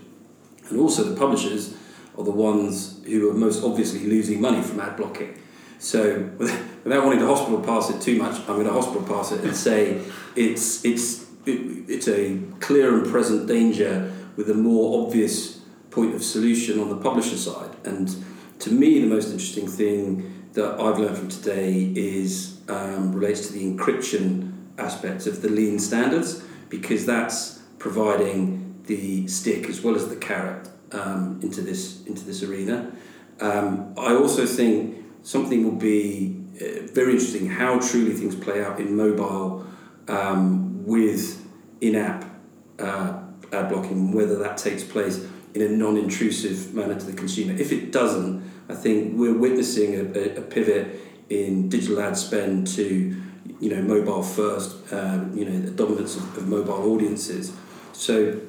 and 0.68 0.78
also 0.78 1.04
the 1.04 1.16
publishers 1.16 1.74
are 2.16 2.24
the 2.24 2.30
ones 2.30 3.00
who 3.04 3.30
are 3.30 3.34
most 3.34 3.62
obviously 3.62 4.06
losing 4.06 4.40
money 4.40 4.62
from 4.62 4.80
ad 4.80 4.96
blocking. 4.96 5.34
So 5.78 6.30
without 6.38 7.04
wanting 7.04 7.20
to 7.20 7.26
hospital 7.26 7.60
pass 7.60 7.90
it 7.90 8.00
too 8.00 8.18
much, 8.18 8.38
I'm 8.40 8.56
going 8.56 8.66
to 8.66 8.72
hospital 8.72 9.02
pass 9.02 9.32
it 9.32 9.44
and 9.44 9.56
say 9.56 10.02
it's 10.36 10.84
it's 10.84 11.26
it, 11.46 11.88
it's 11.88 12.08
a 12.08 12.38
clear 12.60 12.96
and 12.96 13.06
present 13.06 13.46
danger 13.46 14.12
with 14.36 14.50
a 14.50 14.54
more 14.54 15.06
obvious 15.06 15.60
point 15.90 16.14
of 16.14 16.22
solution 16.22 16.78
on 16.78 16.88
the 16.88 16.96
publisher 16.96 17.36
side. 17.36 17.70
And 17.84 18.14
to 18.60 18.70
me, 18.70 19.00
the 19.00 19.06
most 19.06 19.30
interesting 19.30 19.66
thing 19.66 20.50
that 20.52 20.80
I've 20.80 20.98
learned 20.98 21.16
from 21.16 21.28
today 21.28 21.92
is 21.94 22.60
um, 22.68 23.12
relates 23.12 23.46
to 23.46 23.52
the 23.52 23.64
encryption 23.64 24.52
aspects 24.78 25.26
of 25.26 25.42
the 25.42 25.48
lean 25.48 25.78
standards 25.78 26.42
because 26.68 27.06
that's 27.06 27.58
providing 27.78 28.80
the 28.86 29.26
stick 29.26 29.68
as 29.68 29.82
well 29.82 29.94
as 29.94 30.08
the 30.08 30.16
carrot 30.16 30.68
um, 30.92 31.40
into 31.42 31.60
this 31.60 32.04
into 32.06 32.24
this 32.24 32.42
arena. 32.42 32.92
Um, 33.40 33.94
I 33.96 34.14
also 34.14 34.46
think 34.46 34.96
something 35.28 35.62
will 35.62 35.78
be 35.78 36.34
uh, 36.56 36.86
very 36.94 37.12
interesting 37.12 37.50
how 37.50 37.78
truly 37.78 38.14
things 38.14 38.34
play 38.34 38.64
out 38.64 38.80
in 38.80 38.96
mobile 38.96 39.62
um, 40.08 40.86
with 40.86 41.46
in-app 41.82 42.24
uh, 42.78 43.20
ad 43.52 43.68
blocking, 43.68 44.10
whether 44.12 44.38
that 44.38 44.56
takes 44.56 44.82
place 44.82 45.26
in 45.52 45.60
a 45.60 45.68
non-intrusive 45.68 46.72
manner 46.74 46.98
to 46.98 47.04
the 47.04 47.12
consumer. 47.12 47.52
If 47.52 47.72
it 47.72 47.92
doesn't, 47.92 48.42
I 48.70 48.74
think 48.74 49.18
we're 49.18 49.36
witnessing 49.36 49.96
a, 49.96 50.18
a, 50.18 50.36
a 50.38 50.40
pivot 50.40 50.98
in 51.28 51.68
digital 51.68 52.00
ad 52.00 52.16
spend 52.16 52.66
to 52.68 53.14
you 53.60 53.68
know 53.68 53.82
mobile 53.82 54.22
first, 54.22 54.76
uh, 54.90 55.26
you 55.34 55.44
know 55.44 55.60
the 55.60 55.70
dominance 55.70 56.16
of, 56.16 56.38
of 56.38 56.48
mobile 56.48 56.90
audiences. 56.90 57.52
So 57.92 58.40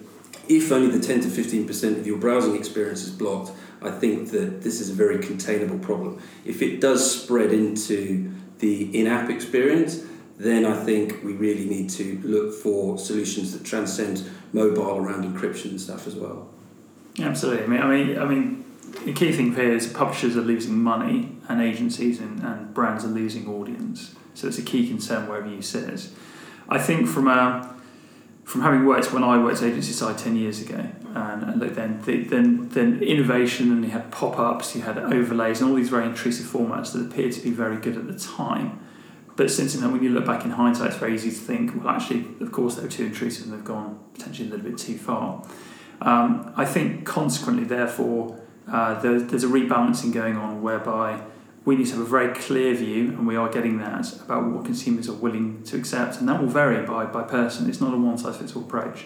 if 0.47 0.71
only 0.71 0.97
the 0.97 1.05
10 1.05 1.21
to 1.21 1.27
15% 1.27 1.99
of 1.99 2.07
your 2.07 2.17
browsing 2.17 2.55
experience 2.55 3.03
is 3.03 3.11
blocked, 3.11 3.51
I 3.81 3.91
think 3.91 4.31
that 4.31 4.61
this 4.61 4.81
is 4.81 4.89
a 4.89 4.93
very 4.93 5.19
containable 5.19 5.79
problem. 5.79 6.21
If 6.45 6.61
it 6.61 6.81
does 6.81 7.23
spread 7.23 7.51
into 7.51 8.31
the 8.59 8.99
in 8.99 9.07
app 9.07 9.29
experience, 9.29 10.03
then 10.37 10.65
I 10.65 10.83
think 10.83 11.23
we 11.23 11.33
really 11.33 11.65
need 11.65 11.89
to 11.91 12.19
look 12.23 12.53
for 12.53 12.97
solutions 12.97 13.53
that 13.53 13.65
transcend 13.65 14.29
mobile 14.53 14.97
around 14.97 15.23
encryption 15.23 15.71
and 15.71 15.81
stuff 15.81 16.07
as 16.07 16.15
well. 16.15 16.49
Absolutely. 17.19 17.63
I 17.63 17.67
mean, 17.67 17.81
I 17.81 17.87
mean, 17.87 18.17
I 18.19 18.25
mean, 18.25 18.65
the 19.05 19.13
key 19.13 19.31
thing 19.31 19.53
here 19.53 19.73
is 19.73 19.87
publishers 19.87 20.35
are 20.35 20.41
losing 20.41 20.77
money 20.77 21.35
and 21.47 21.61
agencies 21.61 22.19
and, 22.19 22.41
and 22.41 22.73
brands 22.73 23.03
are 23.05 23.09
losing 23.09 23.47
audience. 23.47 24.15
So 24.33 24.47
it's 24.47 24.57
a 24.57 24.63
key 24.63 24.87
concern 24.87 25.27
wherever 25.27 25.47
you 25.47 25.61
sit. 25.61 26.09
I 26.69 26.79
think 26.79 27.07
from 27.07 27.27
a 27.27 27.75
from 28.49 28.61
having 28.61 28.83
worked 28.83 29.13
when 29.13 29.23
I 29.23 29.37
worked 29.37 29.61
agency 29.61 29.93
side 29.93 30.17
ten 30.17 30.35
years 30.35 30.59
ago, 30.59 30.83
and, 31.13 31.43
and 31.43 31.59
look 31.59 31.75
then 31.75 32.01
the, 32.01 32.23
then 32.23 32.69
then 32.69 33.03
innovation 33.03 33.71
and 33.71 33.85
you 33.85 33.91
had 33.91 34.11
pop 34.11 34.39
ups, 34.39 34.75
you 34.75 34.81
had 34.81 34.97
overlays, 34.97 35.61
and 35.61 35.69
all 35.69 35.75
these 35.75 35.89
very 35.89 36.07
intrusive 36.07 36.47
formats 36.47 36.93
that 36.93 37.01
appeared 37.01 37.31
to 37.33 37.41
be 37.41 37.51
very 37.51 37.77
good 37.77 37.95
at 37.95 38.07
the 38.07 38.17
time. 38.17 38.79
But 39.35 39.51
since 39.51 39.75
then, 39.75 39.91
when 39.91 40.03
you 40.03 40.09
look 40.09 40.25
back 40.25 40.45
in 40.45 40.51
hindsight, 40.51 40.87
it's 40.87 40.97
very 40.97 41.13
easy 41.13 41.29
to 41.29 41.35
think, 41.35 41.75
well, 41.75 41.89
actually, 41.89 42.25
of 42.41 42.51
course, 42.51 42.73
they 42.75 42.81
were 42.81 42.89
too 42.89 43.05
intrusive 43.05 43.45
and 43.45 43.53
they've 43.53 43.63
gone 43.63 43.99
potentially 44.15 44.47
a 44.47 44.51
little 44.51 44.67
bit 44.67 44.79
too 44.79 44.97
far. 44.97 45.45
Um, 46.01 46.51
I 46.57 46.65
think, 46.65 47.05
consequently, 47.05 47.65
therefore, 47.65 48.41
uh, 48.67 48.99
there, 48.99 49.19
there's 49.19 49.43
a 49.43 49.47
rebalancing 49.47 50.11
going 50.11 50.37
on 50.37 50.63
whereby 50.63 51.21
we 51.69 51.75
need 51.75 51.85
to 51.85 51.91
have 51.91 52.01
a 52.01 52.09
very 52.09 52.33
clear 52.33 52.73
view, 52.73 53.09
and 53.09 53.27
we 53.27 53.35
are 53.35 53.47
getting 53.47 53.77
that, 53.77 54.11
about 54.23 54.43
what 54.49 54.65
consumers 54.65 55.07
are 55.07 55.13
willing 55.13 55.61
to 55.61 55.77
accept. 55.77 56.19
And 56.19 56.27
that 56.27 56.41
will 56.41 56.49
vary 56.49 56.83
by, 56.83 57.05
by 57.05 57.21
person. 57.21 57.69
It's 57.69 57.79
not 57.79 57.93
a 57.93 57.97
one 57.97 58.17
size 58.17 58.37
fits 58.37 58.55
all 58.55 58.63
approach. 58.63 59.05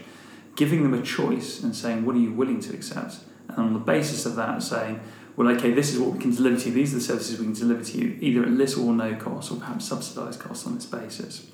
Giving 0.55 0.82
them 0.82 0.93
a 0.93 1.01
choice 1.01 1.62
and 1.62 1.75
saying, 1.75 2.05
what 2.05 2.15
are 2.15 2.20
you 2.20 2.32
willing 2.32 2.62
to 2.62 2.74
accept? 2.74 3.17
And 3.50 3.58
on 3.58 3.74
the 3.74 3.79
basis 3.79 4.25
of 4.25 4.38
that, 4.38 4.63
saying, 4.63 5.01
well, 5.36 5.50
okay, 5.50 5.72
this 5.72 5.93
is 5.93 6.00
what 6.00 6.13
we 6.13 6.20
can 6.20 6.34
deliver 6.34 6.58
to 6.58 6.70
you, 6.70 6.74
these 6.74 6.93
are 6.93 7.00
the 7.00 7.03
services 7.03 7.38
we 7.38 7.43
can 7.48 7.53
deliver 7.53 7.84
to 7.84 7.98
you, 7.98 8.17
either 8.22 8.43
at 8.43 8.50
little 8.50 8.88
or 8.88 8.93
no 8.93 9.13
cost, 9.15 9.51
or 9.51 9.58
perhaps 9.58 9.84
subsidised 9.84 10.39
costs 10.39 10.65
on 10.65 10.75
this 10.75 10.86
basis. 10.86 11.46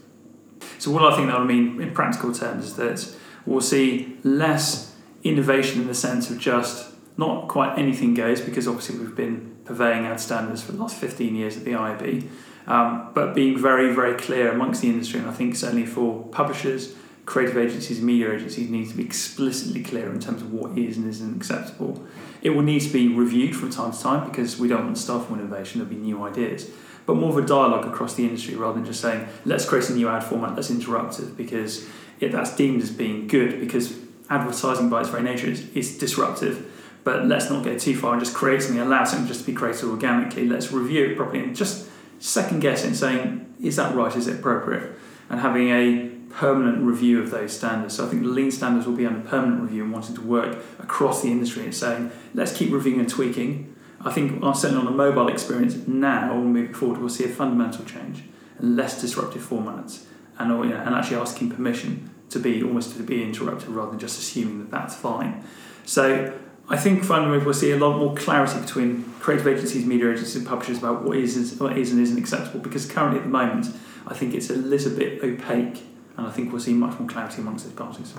So, 0.78 0.92
what 0.92 1.12
I 1.12 1.16
think 1.16 1.30
that 1.30 1.40
will 1.40 1.48
mean 1.48 1.82
in 1.82 1.92
practical 1.92 2.32
terms 2.36 2.66
is 2.66 2.76
that 2.76 3.16
we'll 3.48 3.62
see 3.62 4.16
less 4.24 4.96
innovation 5.24 5.82
in 5.82 5.88
the 5.88 5.96
sense 5.96 6.30
of 6.30 6.38
just 6.38 6.94
not 7.18 7.48
quite 7.48 7.80
anything 7.80 8.14
goes, 8.14 8.42
because 8.42 8.68
obviously 8.68 9.00
we've 9.00 9.16
been 9.16 9.49
purveying 9.70 10.08
ad 10.08 10.20
standards 10.20 10.64
for 10.64 10.72
the 10.72 10.80
last 10.80 10.98
15 10.98 11.36
years 11.36 11.56
at 11.56 11.64
the 11.64 11.72
IAB, 11.72 12.28
um, 12.66 13.12
but 13.14 13.36
being 13.36 13.56
very, 13.58 13.94
very 13.94 14.16
clear 14.16 14.52
amongst 14.52 14.82
the 14.82 14.90
industry, 14.90 15.20
and 15.20 15.30
I 15.30 15.32
think 15.32 15.56
certainly 15.56 15.86
for 15.86 16.24
publishers, 16.30 16.96
creative 17.26 17.56
agencies, 17.56 18.02
media 18.02 18.34
agencies 18.34 18.68
need 18.68 18.90
to 18.90 18.98
be 18.98 19.06
explicitly 19.06 19.84
clear 19.84 20.12
in 20.12 20.20
terms 20.20 20.42
of 20.42 20.52
what 20.52 20.76
is 20.76 20.98
and 20.98 21.08
isn't 21.08 21.38
acceptable. 21.38 22.04
It 22.42 22.50
will 22.50 22.64
need 22.64 22.80
to 22.82 22.90
be 22.90 23.08
reviewed 23.08 23.56
from 23.56 23.70
time 23.70 23.92
to 23.92 24.02
time 24.02 24.28
because 24.28 24.58
we 24.58 24.68
don't 24.68 24.86
want 24.86 24.98
to 24.98 25.20
from 25.20 25.40
innovation, 25.40 25.80
there'll 25.80 25.94
be 25.94 26.02
new 26.02 26.24
ideas. 26.24 26.70
But 27.06 27.16
more 27.16 27.30
of 27.30 27.38
a 27.38 27.48
dialogue 27.48 27.86
across 27.86 28.16
the 28.16 28.24
industry 28.24 28.56
rather 28.56 28.74
than 28.74 28.86
just 28.86 29.02
saying, 29.02 29.28
let's 29.46 29.66
create 29.66 29.88
a 29.90 29.94
new 29.94 30.10
ad 30.10 30.24
format 30.24 30.56
that's 30.56 30.72
interruptive 30.72 31.38
because 31.38 31.88
it, 32.20 32.32
that's 32.32 32.56
deemed 32.56 32.82
as 32.82 32.90
being 32.90 33.28
good 33.28 33.60
because 33.60 33.96
advertising 34.30 34.90
by 34.90 35.02
its 35.02 35.10
very 35.10 35.24
nature 35.24 35.48
is, 35.48 35.70
is 35.76 35.98
disruptive. 35.98 36.69
But 37.04 37.26
let's 37.26 37.50
not 37.50 37.64
go 37.64 37.78
too 37.78 37.96
far 37.96 38.14
and 38.14 38.22
just 38.22 38.36
create 38.36 38.62
something, 38.62 38.80
allow 38.80 39.04
something 39.04 39.28
just 39.28 39.42
to 39.42 39.46
be 39.46 39.54
created 39.54 39.86
organically. 39.86 40.48
Let's 40.48 40.72
review 40.72 41.06
it 41.08 41.18
properly 41.18 41.44
and 41.44 41.56
just 41.56 41.88
second 42.20 42.60
guess 42.60 42.84
it 42.84 42.96
saying, 42.96 43.54
is 43.62 43.78
that 43.78 43.96
right? 43.96 44.16
Is 44.16 44.28
it 44.28 44.40
appropriate? 44.40 44.94
And 45.30 45.40
having 45.40 45.70
a 45.70 46.10
permanent 46.30 46.84
review 46.84 47.22
of 47.22 47.32
those 47.32 47.56
standards. 47.56 47.96
So 47.96 48.06
I 48.06 48.10
think 48.10 48.24
the 48.24 48.30
lean 48.30 48.52
standards 48.52 48.86
will 48.86 48.96
be 48.96 49.06
under 49.06 49.28
permanent 49.28 49.62
review 49.62 49.84
and 49.84 49.92
wanting 49.92 50.16
to 50.16 50.22
work 50.22 50.58
across 50.80 51.22
the 51.22 51.32
industry 51.32 51.64
and 51.64 51.74
saying, 51.74 52.12
let's 52.34 52.56
keep 52.56 52.72
reviewing 52.72 53.00
and 53.00 53.10
tweaking. 53.10 53.76
I 54.02 54.12
think 54.12 54.44
certainly 54.56 54.82
on 54.86 54.88
a 54.88 54.96
mobile 54.96 55.28
experience 55.28 55.76
now, 55.88 56.34
moving 56.36 56.74
forward, 56.74 57.00
we'll 57.00 57.10
see 57.10 57.26
a 57.26 57.30
fundamental 57.30 57.84
change 57.84 58.24
and 58.58 58.76
less 58.76 59.02
disruptive 59.02 59.42
formats 59.42 60.06
and, 60.38 60.50
you 60.64 60.70
know, 60.70 60.78
and 60.78 60.96
actually 60.96 61.18
asking 61.18 61.52
permission 61.52 62.10
to 62.30 62.40
be 62.40 62.64
almost 62.64 62.96
to 62.96 63.04
be 63.04 63.24
interrupted 63.24 63.70
rather 63.70 63.92
than 63.92 64.00
just 64.00 64.20
assuming 64.20 64.60
that 64.60 64.72
that's 64.72 64.96
fine. 64.96 65.44
So 65.86 66.34
I 66.70 66.78
think 66.78 67.04
fundamentally 67.04 67.44
we'll 67.44 67.54
see 67.56 67.72
a 67.72 67.78
lot 67.78 67.98
more 67.98 68.14
clarity 68.16 68.60
between 68.60 69.04
creative 69.20 69.48
agencies, 69.48 69.86
media 69.86 70.12
agencies, 70.12 70.36
and 70.36 70.48
publishers 70.48 70.78
about 70.78 71.04
what 71.04 71.18
is, 71.18 71.56
what 71.60 71.78
is 71.78 71.92
and 71.92 72.00
isn't 72.00 72.18
acceptable. 72.18 72.60
Because 72.60 72.86
currently 72.86 73.18
at 73.20 73.24
the 73.24 73.30
moment, 73.30 73.68
I 74.06 74.14
think 74.14 74.36
it's 74.36 74.50
a 74.50 74.56
little 74.56 74.96
bit 74.96 75.24
opaque 75.24 75.84
and 76.20 76.28
I 76.28 76.32
think 76.32 76.52
we'll 76.52 76.62
see 76.62 76.74
much 76.74 77.00
more 77.00 77.08
clarity 77.08 77.42
amongst 77.42 77.66
those 77.66 77.74
parties. 77.74 78.14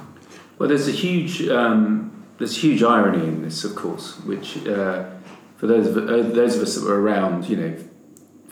Well, 0.58 0.68
there's 0.68 0.88
a 0.88 0.92
huge 0.92 1.48
um, 1.48 2.26
there's 2.38 2.56
huge 2.56 2.82
irony 2.82 3.26
in 3.26 3.42
this, 3.42 3.64
of 3.64 3.74
course, 3.74 4.18
which 4.20 4.66
uh, 4.66 5.10
for 5.56 5.66
those 5.66 5.86
of, 5.88 6.08
uh, 6.08 6.22
those 6.22 6.56
of 6.56 6.62
us 6.62 6.74
that 6.74 6.84
were 6.84 7.00
around, 7.00 7.48
you 7.48 7.56
know, 7.56 7.76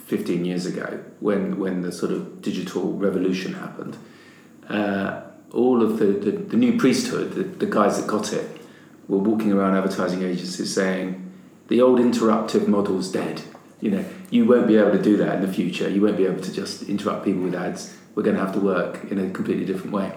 15 0.05 0.45
years 0.45 0.65
ago 0.65 1.03
when 1.19 1.59
when 1.59 1.81
the 1.81 1.91
sort 1.91 2.11
of 2.11 2.41
digital 2.41 2.93
revolution 2.93 3.53
happened, 3.53 3.97
uh, 4.69 5.21
all 5.51 5.81
of 5.81 5.97
the, 5.97 6.05
the, 6.05 6.31
the 6.31 6.57
new 6.57 6.77
priesthood, 6.77 7.33
the, 7.33 7.43
the 7.43 7.65
guys 7.65 7.99
that 7.99 8.07
got 8.07 8.31
it, 8.31 8.58
were 9.09 9.17
walking 9.17 9.51
around 9.51 9.75
advertising 9.75 10.23
agencies 10.23 10.73
saying 10.73 11.29
the 11.67 11.81
old 11.81 11.99
interruptive 11.99 12.67
model's 12.67 13.11
dead. 13.11 13.41
You 13.81 13.91
know, 13.91 14.05
you 14.29 14.45
won't 14.45 14.67
be 14.67 14.77
able 14.77 14.91
to 14.91 15.01
do 15.01 15.17
that 15.17 15.35
in 15.35 15.41
the 15.41 15.51
future. 15.51 15.89
You 15.89 16.01
won't 16.01 16.17
be 16.17 16.25
able 16.25 16.41
to 16.41 16.53
just 16.53 16.83
interrupt 16.83 17.25
people 17.25 17.41
with 17.41 17.55
ads 17.55 17.97
we're 18.19 18.23
going 18.23 18.35
to 18.35 18.43
have 18.43 18.53
to 18.53 18.59
work 18.59 19.05
in 19.09 19.17
a 19.17 19.29
completely 19.31 19.63
different 19.63 19.93
way. 19.93 20.11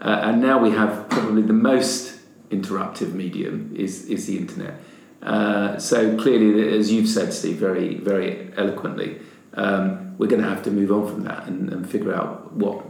Uh, 0.00 0.20
and 0.22 0.40
now 0.40 0.56
we 0.56 0.70
have 0.70 1.08
probably 1.08 1.42
the 1.42 1.52
most 1.52 2.20
interruptive 2.50 3.12
medium 3.12 3.74
is, 3.74 4.06
is 4.06 4.26
the 4.26 4.38
internet. 4.38 4.80
Uh, 5.20 5.76
so 5.78 6.16
clearly, 6.16 6.76
as 6.78 6.92
you've 6.92 7.08
said, 7.08 7.32
Steve, 7.32 7.56
very 7.56 7.96
very 7.96 8.52
eloquently, 8.56 9.18
um, 9.54 10.16
we're 10.16 10.28
going 10.28 10.42
to 10.42 10.48
have 10.48 10.62
to 10.62 10.70
move 10.70 10.92
on 10.92 11.06
from 11.08 11.24
that 11.24 11.46
and, 11.46 11.72
and, 11.72 11.88
figure 11.90 12.14
out 12.14 12.52
what 12.52 12.84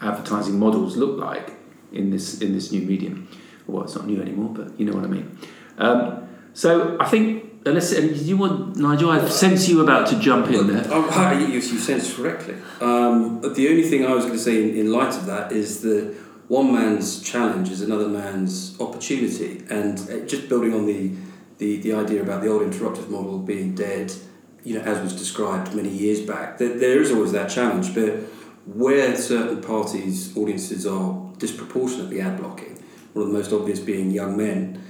advertising 0.00 0.58
models 0.58 0.96
look 0.96 1.18
like 1.18 1.54
in 1.90 2.10
this 2.10 2.40
in 2.40 2.52
this 2.52 2.70
new 2.70 2.82
medium. 2.82 3.26
Well, 3.68 3.84
it's 3.84 3.94
not 3.94 4.06
new 4.06 4.20
anymore, 4.20 4.50
but 4.52 4.78
you 4.80 4.86
know 4.86 4.94
what 4.94 5.04
I 5.04 5.08
mean. 5.08 5.38
Um, 5.78 6.28
so 6.54 6.96
I 6.98 7.08
think 7.08 7.44
Unless 7.66 7.98
you 8.22 8.36
want 8.36 8.76
Nigel, 8.76 9.10
I 9.10 9.28
sense 9.28 9.68
you 9.68 9.82
about 9.82 10.06
to 10.08 10.18
jump 10.18 10.46
in 10.48 10.68
there. 10.68 10.86
Oh, 10.90 11.32
you, 11.32 11.46
you 11.48 11.60
sense 11.60 12.14
correctly. 12.14 12.54
Um, 12.80 13.40
the 13.42 13.68
only 13.68 13.82
thing 13.82 14.06
I 14.06 14.14
was 14.14 14.24
going 14.24 14.36
to 14.36 14.42
say 14.42 14.62
in, 14.62 14.76
in 14.76 14.92
light 14.92 15.14
of 15.14 15.26
that 15.26 15.52
is 15.52 15.82
that 15.82 16.14
one 16.46 16.72
man's 16.72 17.20
challenge 17.20 17.70
is 17.70 17.82
another 17.82 18.08
man's 18.08 18.80
opportunity, 18.80 19.64
and 19.68 19.98
uh, 19.98 20.26
just 20.26 20.48
building 20.48 20.72
on 20.72 20.86
the, 20.86 21.12
the, 21.58 21.76
the 21.78 21.92
idea 21.92 22.22
about 22.22 22.42
the 22.42 22.48
old 22.48 22.62
interruptive 22.62 23.10
model 23.10 23.38
being 23.38 23.74
dead, 23.74 24.12
you 24.64 24.78
know, 24.78 24.80
as 24.80 25.02
was 25.02 25.14
described 25.14 25.74
many 25.74 25.90
years 25.90 26.20
back, 26.20 26.58
there 26.58 27.02
is 27.02 27.10
always 27.10 27.32
that 27.32 27.50
challenge, 27.50 27.94
but 27.94 28.14
where 28.66 29.16
certain 29.16 29.60
parties' 29.60 30.34
audiences 30.36 30.86
are 30.86 31.32
disproportionately 31.38 32.20
ad 32.20 32.38
blocking, 32.38 32.77
one 33.18 33.26
of 33.26 33.32
the 33.32 33.38
most 33.38 33.52
obvious 33.52 33.80
being 33.80 34.10
young 34.10 34.36
men 34.36 34.82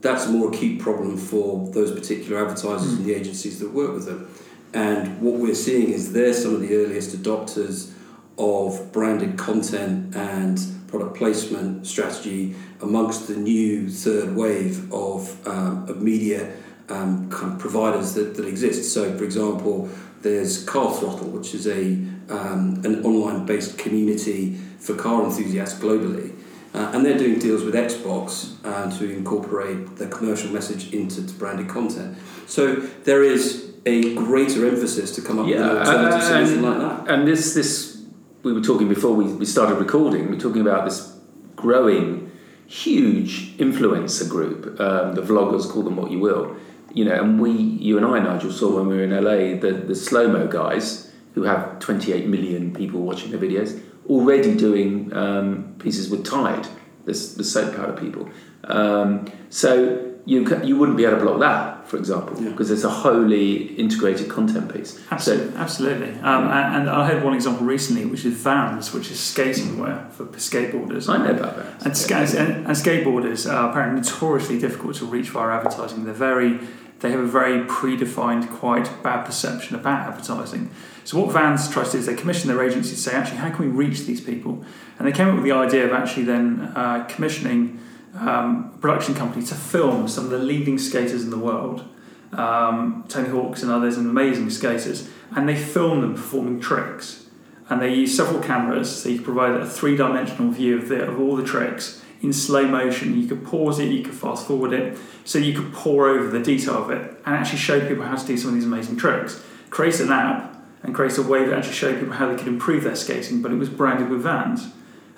that's 0.00 0.26
a 0.26 0.30
more 0.30 0.48
acute 0.48 0.80
problem 0.80 1.16
for 1.16 1.68
those 1.70 1.92
particular 1.92 2.40
advertisers 2.40 2.92
and 2.92 3.04
the 3.04 3.14
agencies 3.14 3.58
that 3.58 3.72
work 3.72 3.94
with 3.94 4.06
them. 4.06 4.28
And 4.72 5.20
what 5.20 5.34
we're 5.34 5.54
seeing 5.54 5.90
is 5.90 6.12
they're 6.12 6.34
some 6.34 6.54
of 6.54 6.60
the 6.60 6.74
earliest 6.74 7.16
adopters 7.16 7.92
of 8.36 8.92
branded 8.92 9.36
content 9.36 10.14
and 10.14 10.60
product 10.86 11.16
placement 11.16 11.86
strategy 11.86 12.54
amongst 12.80 13.26
the 13.26 13.36
new 13.36 13.90
third 13.90 14.36
wave 14.36 14.92
of, 14.92 15.46
um, 15.48 15.88
of 15.88 16.00
media 16.00 16.54
um, 16.88 17.28
kind 17.30 17.54
of 17.54 17.58
providers 17.58 18.14
that, 18.14 18.36
that 18.36 18.46
exist. 18.46 18.92
So, 18.92 19.16
for 19.18 19.24
example, 19.24 19.88
there's 20.22 20.64
Car 20.64 20.94
Throttle, 20.94 21.28
which 21.28 21.54
is 21.54 21.66
a 21.66 21.94
um, 22.30 22.82
an 22.84 23.04
online 23.04 23.46
based 23.46 23.78
community 23.78 24.54
for 24.78 24.94
car 24.94 25.24
enthusiasts 25.24 25.78
globally. 25.80 26.37
Uh, 26.78 26.92
and 26.94 27.04
they're 27.04 27.18
doing 27.18 27.40
deals 27.40 27.64
with 27.64 27.74
Xbox 27.74 28.54
uh, 28.64 28.88
to 28.98 29.10
incorporate 29.10 29.96
the 29.96 30.06
commercial 30.06 30.48
message 30.52 30.94
into 30.94 31.20
branded 31.32 31.68
content. 31.68 32.16
So 32.46 32.76
there 33.02 33.24
is 33.24 33.72
a 33.84 34.14
greater 34.14 34.64
emphasis 34.64 35.12
to 35.16 35.22
come 35.22 35.40
up 35.40 35.46
with 35.46 35.56
an 35.56 35.76
alternative 35.76 36.14
uh, 36.14 36.20
solution 36.20 36.54
and, 36.54 36.62
like 36.62 36.78
that. 36.78 37.12
And 37.12 37.26
this, 37.26 37.52
this, 37.54 38.04
we 38.44 38.52
were 38.52 38.60
talking 38.60 38.88
before 38.88 39.12
we, 39.12 39.24
we 39.24 39.44
started 39.44 39.74
recording. 39.74 40.30
We're 40.30 40.38
talking 40.38 40.60
about 40.60 40.84
this 40.84 41.16
growing, 41.56 42.30
huge 42.68 43.56
influencer 43.56 44.28
group. 44.28 44.78
Um, 44.78 45.16
the 45.16 45.22
vloggers, 45.22 45.68
call 45.68 45.82
them 45.82 45.96
what 45.96 46.12
you 46.12 46.20
will. 46.20 46.56
You 46.94 47.06
know, 47.06 47.20
and 47.20 47.40
we, 47.40 47.50
you 47.50 47.96
and 47.96 48.06
I, 48.06 48.20
Nigel, 48.20 48.52
saw 48.52 48.76
when 48.76 48.86
we 48.86 48.98
were 48.98 49.02
in 49.02 49.10
LA 49.10 49.60
the 49.60 49.72
the 49.84 49.96
slow 49.96 50.28
mo 50.28 50.46
guys 50.46 51.12
who 51.34 51.42
have 51.42 51.80
28 51.80 52.26
million 52.26 52.72
people 52.72 53.00
watching 53.00 53.30
their 53.30 53.40
videos 53.40 53.80
already 54.08 54.54
doing 54.56 55.12
um, 55.16 55.74
pieces 55.78 56.08
with 56.10 56.24
Tide, 56.24 56.66
the, 57.04 57.12
the 57.12 57.44
soap 57.44 57.76
powder 57.76 57.92
people. 57.92 58.28
Um, 58.64 59.26
so 59.50 60.04
you 60.24 60.44
you 60.62 60.76
wouldn't 60.76 60.96
be 60.98 61.04
able 61.06 61.16
to 61.18 61.22
block 61.24 61.40
that, 61.40 61.88
for 61.88 61.96
example, 61.96 62.34
Yeah. 62.42 62.50
because 62.50 62.70
it's 62.70 62.84
a 62.84 62.90
wholly 62.90 63.74
integrated 63.78 64.28
content 64.28 64.70
piece. 64.74 65.00
Absolutely, 65.10 65.56
absolutely. 65.56 66.10
Um, 66.20 66.44
and, 66.48 66.76
and 66.76 66.90
I 66.90 67.06
heard 67.06 67.24
one 67.24 67.32
example 67.34 67.64
recently, 67.66 68.04
which 68.04 68.26
is 68.26 68.34
Vans, 68.34 68.92
which 68.92 69.10
is 69.10 69.18
skating 69.18 69.78
wear 69.78 70.06
for 70.10 70.26
skateboarders. 70.26 71.08
I 71.08 71.16
know 71.18 71.30
about 71.30 71.56
that. 71.56 71.86
And, 71.86 71.96
ska- 71.96 72.16
and, 72.16 72.66
and 72.66 72.76
skateboarders 72.76 73.50
are 73.50 73.70
apparently 73.70 74.02
notoriously 74.02 74.58
difficult 74.58 74.96
to 74.96 75.06
reach 75.06 75.30
via 75.30 75.56
advertising. 75.56 76.04
They're 76.04 76.12
very, 76.12 76.60
they 77.00 77.10
have 77.10 77.20
a 77.20 77.26
very 77.26 77.64
predefined, 77.66 78.50
quite 78.50 79.02
bad 79.02 79.24
perception 79.24 79.76
about 79.76 80.08
advertising. 80.08 80.70
So 81.04 81.20
what 81.20 81.32
Vans 81.32 81.70
tries 81.70 81.90
to 81.90 81.92
do 81.92 81.98
is 82.00 82.06
they 82.06 82.14
commission 82.14 82.48
their 82.48 82.62
agency 82.62 82.90
to 82.90 83.00
say, 83.00 83.14
actually, 83.14 83.38
how 83.38 83.50
can 83.50 83.64
we 83.64 83.84
reach 83.86 84.04
these 84.04 84.20
people? 84.20 84.64
And 84.98 85.06
they 85.06 85.12
came 85.12 85.28
up 85.28 85.36
with 85.36 85.44
the 85.44 85.52
idea 85.52 85.86
of 85.86 85.92
actually 85.92 86.24
then 86.24 86.72
uh, 86.74 87.04
commissioning 87.08 87.80
um, 88.14 88.72
a 88.74 88.78
production 88.78 89.14
company 89.14 89.44
to 89.46 89.54
film 89.54 90.08
some 90.08 90.24
of 90.24 90.30
the 90.30 90.38
leading 90.38 90.76
skaters 90.76 91.22
in 91.22 91.30
the 91.30 91.38
world, 91.38 91.84
um, 92.32 93.04
Tony 93.08 93.28
Hawks 93.28 93.62
and 93.62 93.70
others, 93.70 93.96
and 93.96 94.08
amazing 94.08 94.50
skaters, 94.50 95.08
and 95.34 95.48
they 95.48 95.56
film 95.56 96.00
them 96.00 96.14
performing 96.14 96.60
tricks. 96.60 97.26
And 97.70 97.80
they 97.80 97.94
use 97.94 98.16
several 98.16 98.42
cameras, 98.42 99.02
so 99.02 99.08
you 99.08 99.20
provide 99.20 99.52
a 99.52 99.66
three-dimensional 99.66 100.50
view 100.52 100.78
of, 100.78 100.88
the, 100.88 101.06
of 101.06 101.20
all 101.20 101.36
the 101.36 101.44
tricks 101.44 102.02
in 102.20 102.32
slow 102.32 102.66
motion. 102.66 103.20
You 103.20 103.28
could 103.28 103.44
pause 103.44 103.78
it, 103.78 103.90
you 103.90 104.02
could 104.02 104.14
fast 104.14 104.46
forward 104.46 104.72
it, 104.72 104.98
so 105.24 105.38
you 105.38 105.54
could 105.54 105.72
pour 105.72 106.08
over 106.08 106.28
the 106.28 106.42
detail 106.42 106.82
of 106.82 106.90
it 106.90 107.10
and 107.24 107.34
actually 107.34 107.58
show 107.58 107.86
people 107.86 108.04
how 108.04 108.16
to 108.16 108.26
do 108.26 108.36
some 108.36 108.50
of 108.50 108.54
these 108.54 108.64
amazing 108.64 108.96
tricks. 108.96 109.42
Create 109.70 110.00
an 110.00 110.10
app 110.10 110.56
and 110.82 110.94
create 110.94 111.16
a 111.18 111.22
way 111.22 111.44
that 111.44 111.56
actually 111.56 111.74
showed 111.74 111.98
people 111.98 112.14
how 112.14 112.30
they 112.30 112.36
could 112.36 112.48
improve 112.48 112.84
their 112.84 112.96
skating, 112.96 113.42
but 113.42 113.52
it 113.52 113.56
was 113.56 113.68
branded 113.68 114.08
with 114.08 114.22
Vans. 114.22 114.64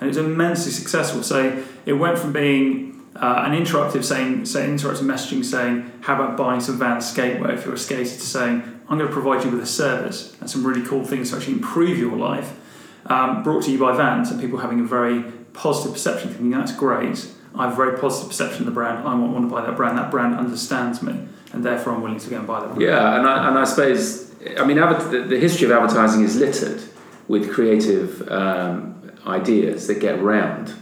And 0.00 0.06
it 0.06 0.06
was 0.08 0.16
immensely 0.16 0.72
successful. 0.72 1.22
So 1.22 1.62
it 1.84 1.92
went 1.92 2.18
from 2.18 2.32
being 2.32 2.90
uh, 3.16 3.44
an 3.46 3.52
interruptive 3.52 4.04
saying, 4.04 4.46
saying 4.46 4.76
interruptive 4.76 5.04
messaging 5.04 5.44
saying, 5.44 5.92
how 6.02 6.14
about 6.14 6.36
buying 6.36 6.60
some 6.60 6.78
Vans 6.78 7.12
skatewear 7.12 7.52
if 7.52 7.64
you're 7.64 7.74
a 7.74 7.78
skater, 7.78 8.04
to 8.04 8.20
saying, 8.20 8.80
I'm 8.88 8.98
going 8.98 9.08
to 9.08 9.12
provide 9.12 9.44
you 9.44 9.50
with 9.50 9.60
a 9.60 9.66
service 9.66 10.36
and 10.40 10.50
some 10.50 10.66
really 10.66 10.84
cool 10.84 11.04
things 11.04 11.30
to 11.30 11.36
actually 11.36 11.54
improve 11.54 11.98
your 11.98 12.16
life. 12.16 12.58
Um, 13.06 13.42
brought 13.42 13.64
to 13.64 13.70
you 13.70 13.78
by 13.78 13.96
Vans 13.96 14.30
and 14.30 14.40
people 14.40 14.58
having 14.58 14.80
a 14.80 14.84
very 14.84 15.24
positive 15.60 15.92
perception, 15.92 16.30
thinking 16.30 16.50
that's 16.50 16.74
great. 16.74 17.30
I 17.54 17.64
have 17.64 17.74
a 17.74 17.76
very 17.76 17.98
positive 17.98 18.30
perception 18.30 18.60
of 18.60 18.66
the 18.66 18.72
brand. 18.72 19.06
I 19.06 19.14
want, 19.14 19.48
to 19.48 19.54
buy 19.54 19.66
that 19.66 19.76
brand. 19.76 19.98
That 19.98 20.10
brand 20.10 20.34
understands 20.34 21.02
me, 21.02 21.28
and 21.52 21.62
therefore 21.62 21.92
I'm 21.92 22.00
willing 22.00 22.18
to 22.18 22.30
go 22.30 22.38
and 22.38 22.46
buy 22.46 22.60
that 22.60 22.74
brand. 22.74 22.80
Yeah, 22.80 23.18
and 23.18 23.26
I, 23.26 23.48
and 23.48 23.58
I 23.58 23.64
suppose, 23.64 24.32
I 24.58 24.64
mean, 24.64 24.76
the, 24.78 25.38
history 25.38 25.66
of 25.66 25.72
advertising 25.72 26.24
is 26.24 26.36
littered 26.36 26.82
with 27.28 27.52
creative 27.52 28.26
um, 28.30 29.12
ideas 29.26 29.86
that 29.88 30.00
get 30.00 30.18
around 30.18 30.72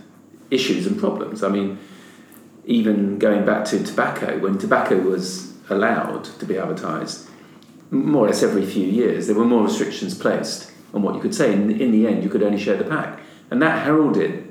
issues 0.50 0.86
and 0.86 0.96
problems. 0.98 1.42
I 1.42 1.48
mean, 1.48 1.78
even 2.64 3.18
going 3.18 3.44
back 3.44 3.64
to 3.66 3.82
tobacco, 3.82 4.38
when 4.38 4.58
tobacco 4.58 5.00
was 5.00 5.54
allowed 5.70 6.24
to 6.24 6.46
be 6.46 6.56
advertised, 6.56 7.28
more 7.90 8.26
or 8.26 8.28
less 8.28 8.44
every 8.44 8.64
few 8.64 8.86
years, 8.86 9.26
there 9.26 9.34
were 9.34 9.44
more 9.44 9.64
restrictions 9.64 10.14
placed 10.16 10.70
on 10.94 11.02
what 11.02 11.16
you 11.16 11.20
could 11.20 11.34
say. 11.34 11.52
In, 11.52 11.80
in 11.80 11.90
the 11.90 12.06
end, 12.06 12.22
you 12.22 12.28
could 12.28 12.44
only 12.44 12.58
share 12.58 12.76
the 12.76 12.84
pack. 12.84 13.18
And 13.50 13.60
that 13.62 13.84
heralded 13.84 14.47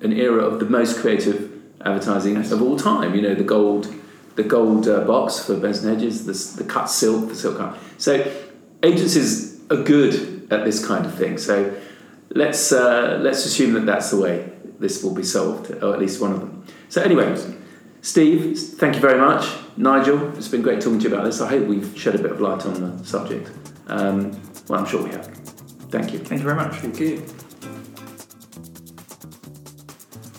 an 0.00 0.12
era 0.12 0.44
of 0.44 0.60
the 0.60 0.66
most 0.66 0.98
creative 0.98 1.50
advertising 1.84 2.34
Yes. 2.34 2.52
of 2.52 2.62
all 2.62 2.76
time. 2.76 3.14
You 3.14 3.22
know, 3.22 3.34
the 3.34 3.44
gold, 3.44 3.92
the 4.36 4.42
gold 4.42 4.88
uh, 4.88 5.02
box 5.04 5.38
for 5.44 5.56
Benson 5.56 5.94
Hedges, 5.94 6.26
the, 6.26 6.62
the 6.62 6.68
cut 6.68 6.86
silk, 6.86 7.28
the 7.28 7.34
silk 7.34 7.58
cut. 7.58 7.76
So 7.98 8.30
agencies 8.82 9.60
are 9.70 9.82
good 9.82 10.46
at 10.50 10.64
this 10.64 10.84
kind 10.86 11.04
of 11.06 11.14
thing. 11.14 11.38
So 11.38 11.74
let's 12.30 12.72
uh, 12.72 13.18
let's 13.22 13.44
assume 13.44 13.72
that 13.74 13.86
that's 13.86 14.10
the 14.10 14.18
way 14.20 14.50
this 14.78 15.02
will 15.02 15.14
be 15.14 15.24
solved, 15.24 15.70
or 15.82 15.92
at 15.92 15.98
least 15.98 16.20
one 16.20 16.32
of 16.32 16.40
them. 16.40 16.64
So 16.88 17.02
anyway, 17.02 17.36
Steve, 18.02 18.58
thank 18.58 18.94
you 18.94 19.00
very 19.00 19.18
much. 19.18 19.48
Nigel, 19.76 20.36
it's 20.36 20.48
been 20.48 20.62
great 20.62 20.80
talking 20.80 20.98
to 21.00 21.08
you 21.08 21.14
about 21.14 21.24
this. 21.24 21.40
I 21.40 21.48
hope 21.48 21.66
we've 21.66 21.92
shed 21.96 22.14
a 22.14 22.18
bit 22.18 22.32
of 22.32 22.40
light 22.40 22.64
on 22.66 22.74
the 22.98 23.04
subject. 23.04 23.50
Um, 23.88 24.40
well, 24.68 24.80
I'm 24.80 24.86
sure 24.86 25.02
we 25.02 25.10
have. 25.10 25.26
Thank 25.90 26.12
you. 26.12 26.18
Thank 26.18 26.40
you 26.40 26.44
very 26.44 26.56
much. 26.56 26.74
Thank 26.76 27.00
you. 27.00 27.47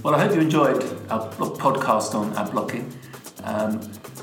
Well, 0.10 0.20
I 0.20 0.24
hope 0.26 0.34
you 0.34 0.42
enjoyed 0.42 0.84
our 1.12 1.30
podcast 1.30 2.16
on 2.16 2.36
ad 2.36 2.50
blocking. 2.50 2.92
Um, 3.44 3.80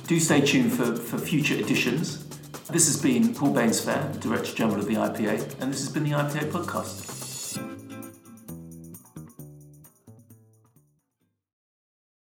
do 0.08 0.18
stay 0.18 0.40
tuned 0.40 0.72
for, 0.72 0.96
for 0.96 1.16
future 1.16 1.54
editions. 1.54 2.26
This 2.70 2.88
has 2.88 3.00
been 3.00 3.32
Paul 3.32 3.54
Bainsfair, 3.54 4.18
Director 4.18 4.52
General 4.52 4.80
of 4.80 4.88
the 4.88 4.94
IPA, 4.94 5.60
and 5.60 5.72
this 5.72 5.78
has 5.84 5.90
been 5.90 6.02
the 6.02 6.10
IPA 6.10 6.50
podcast. 6.50 7.15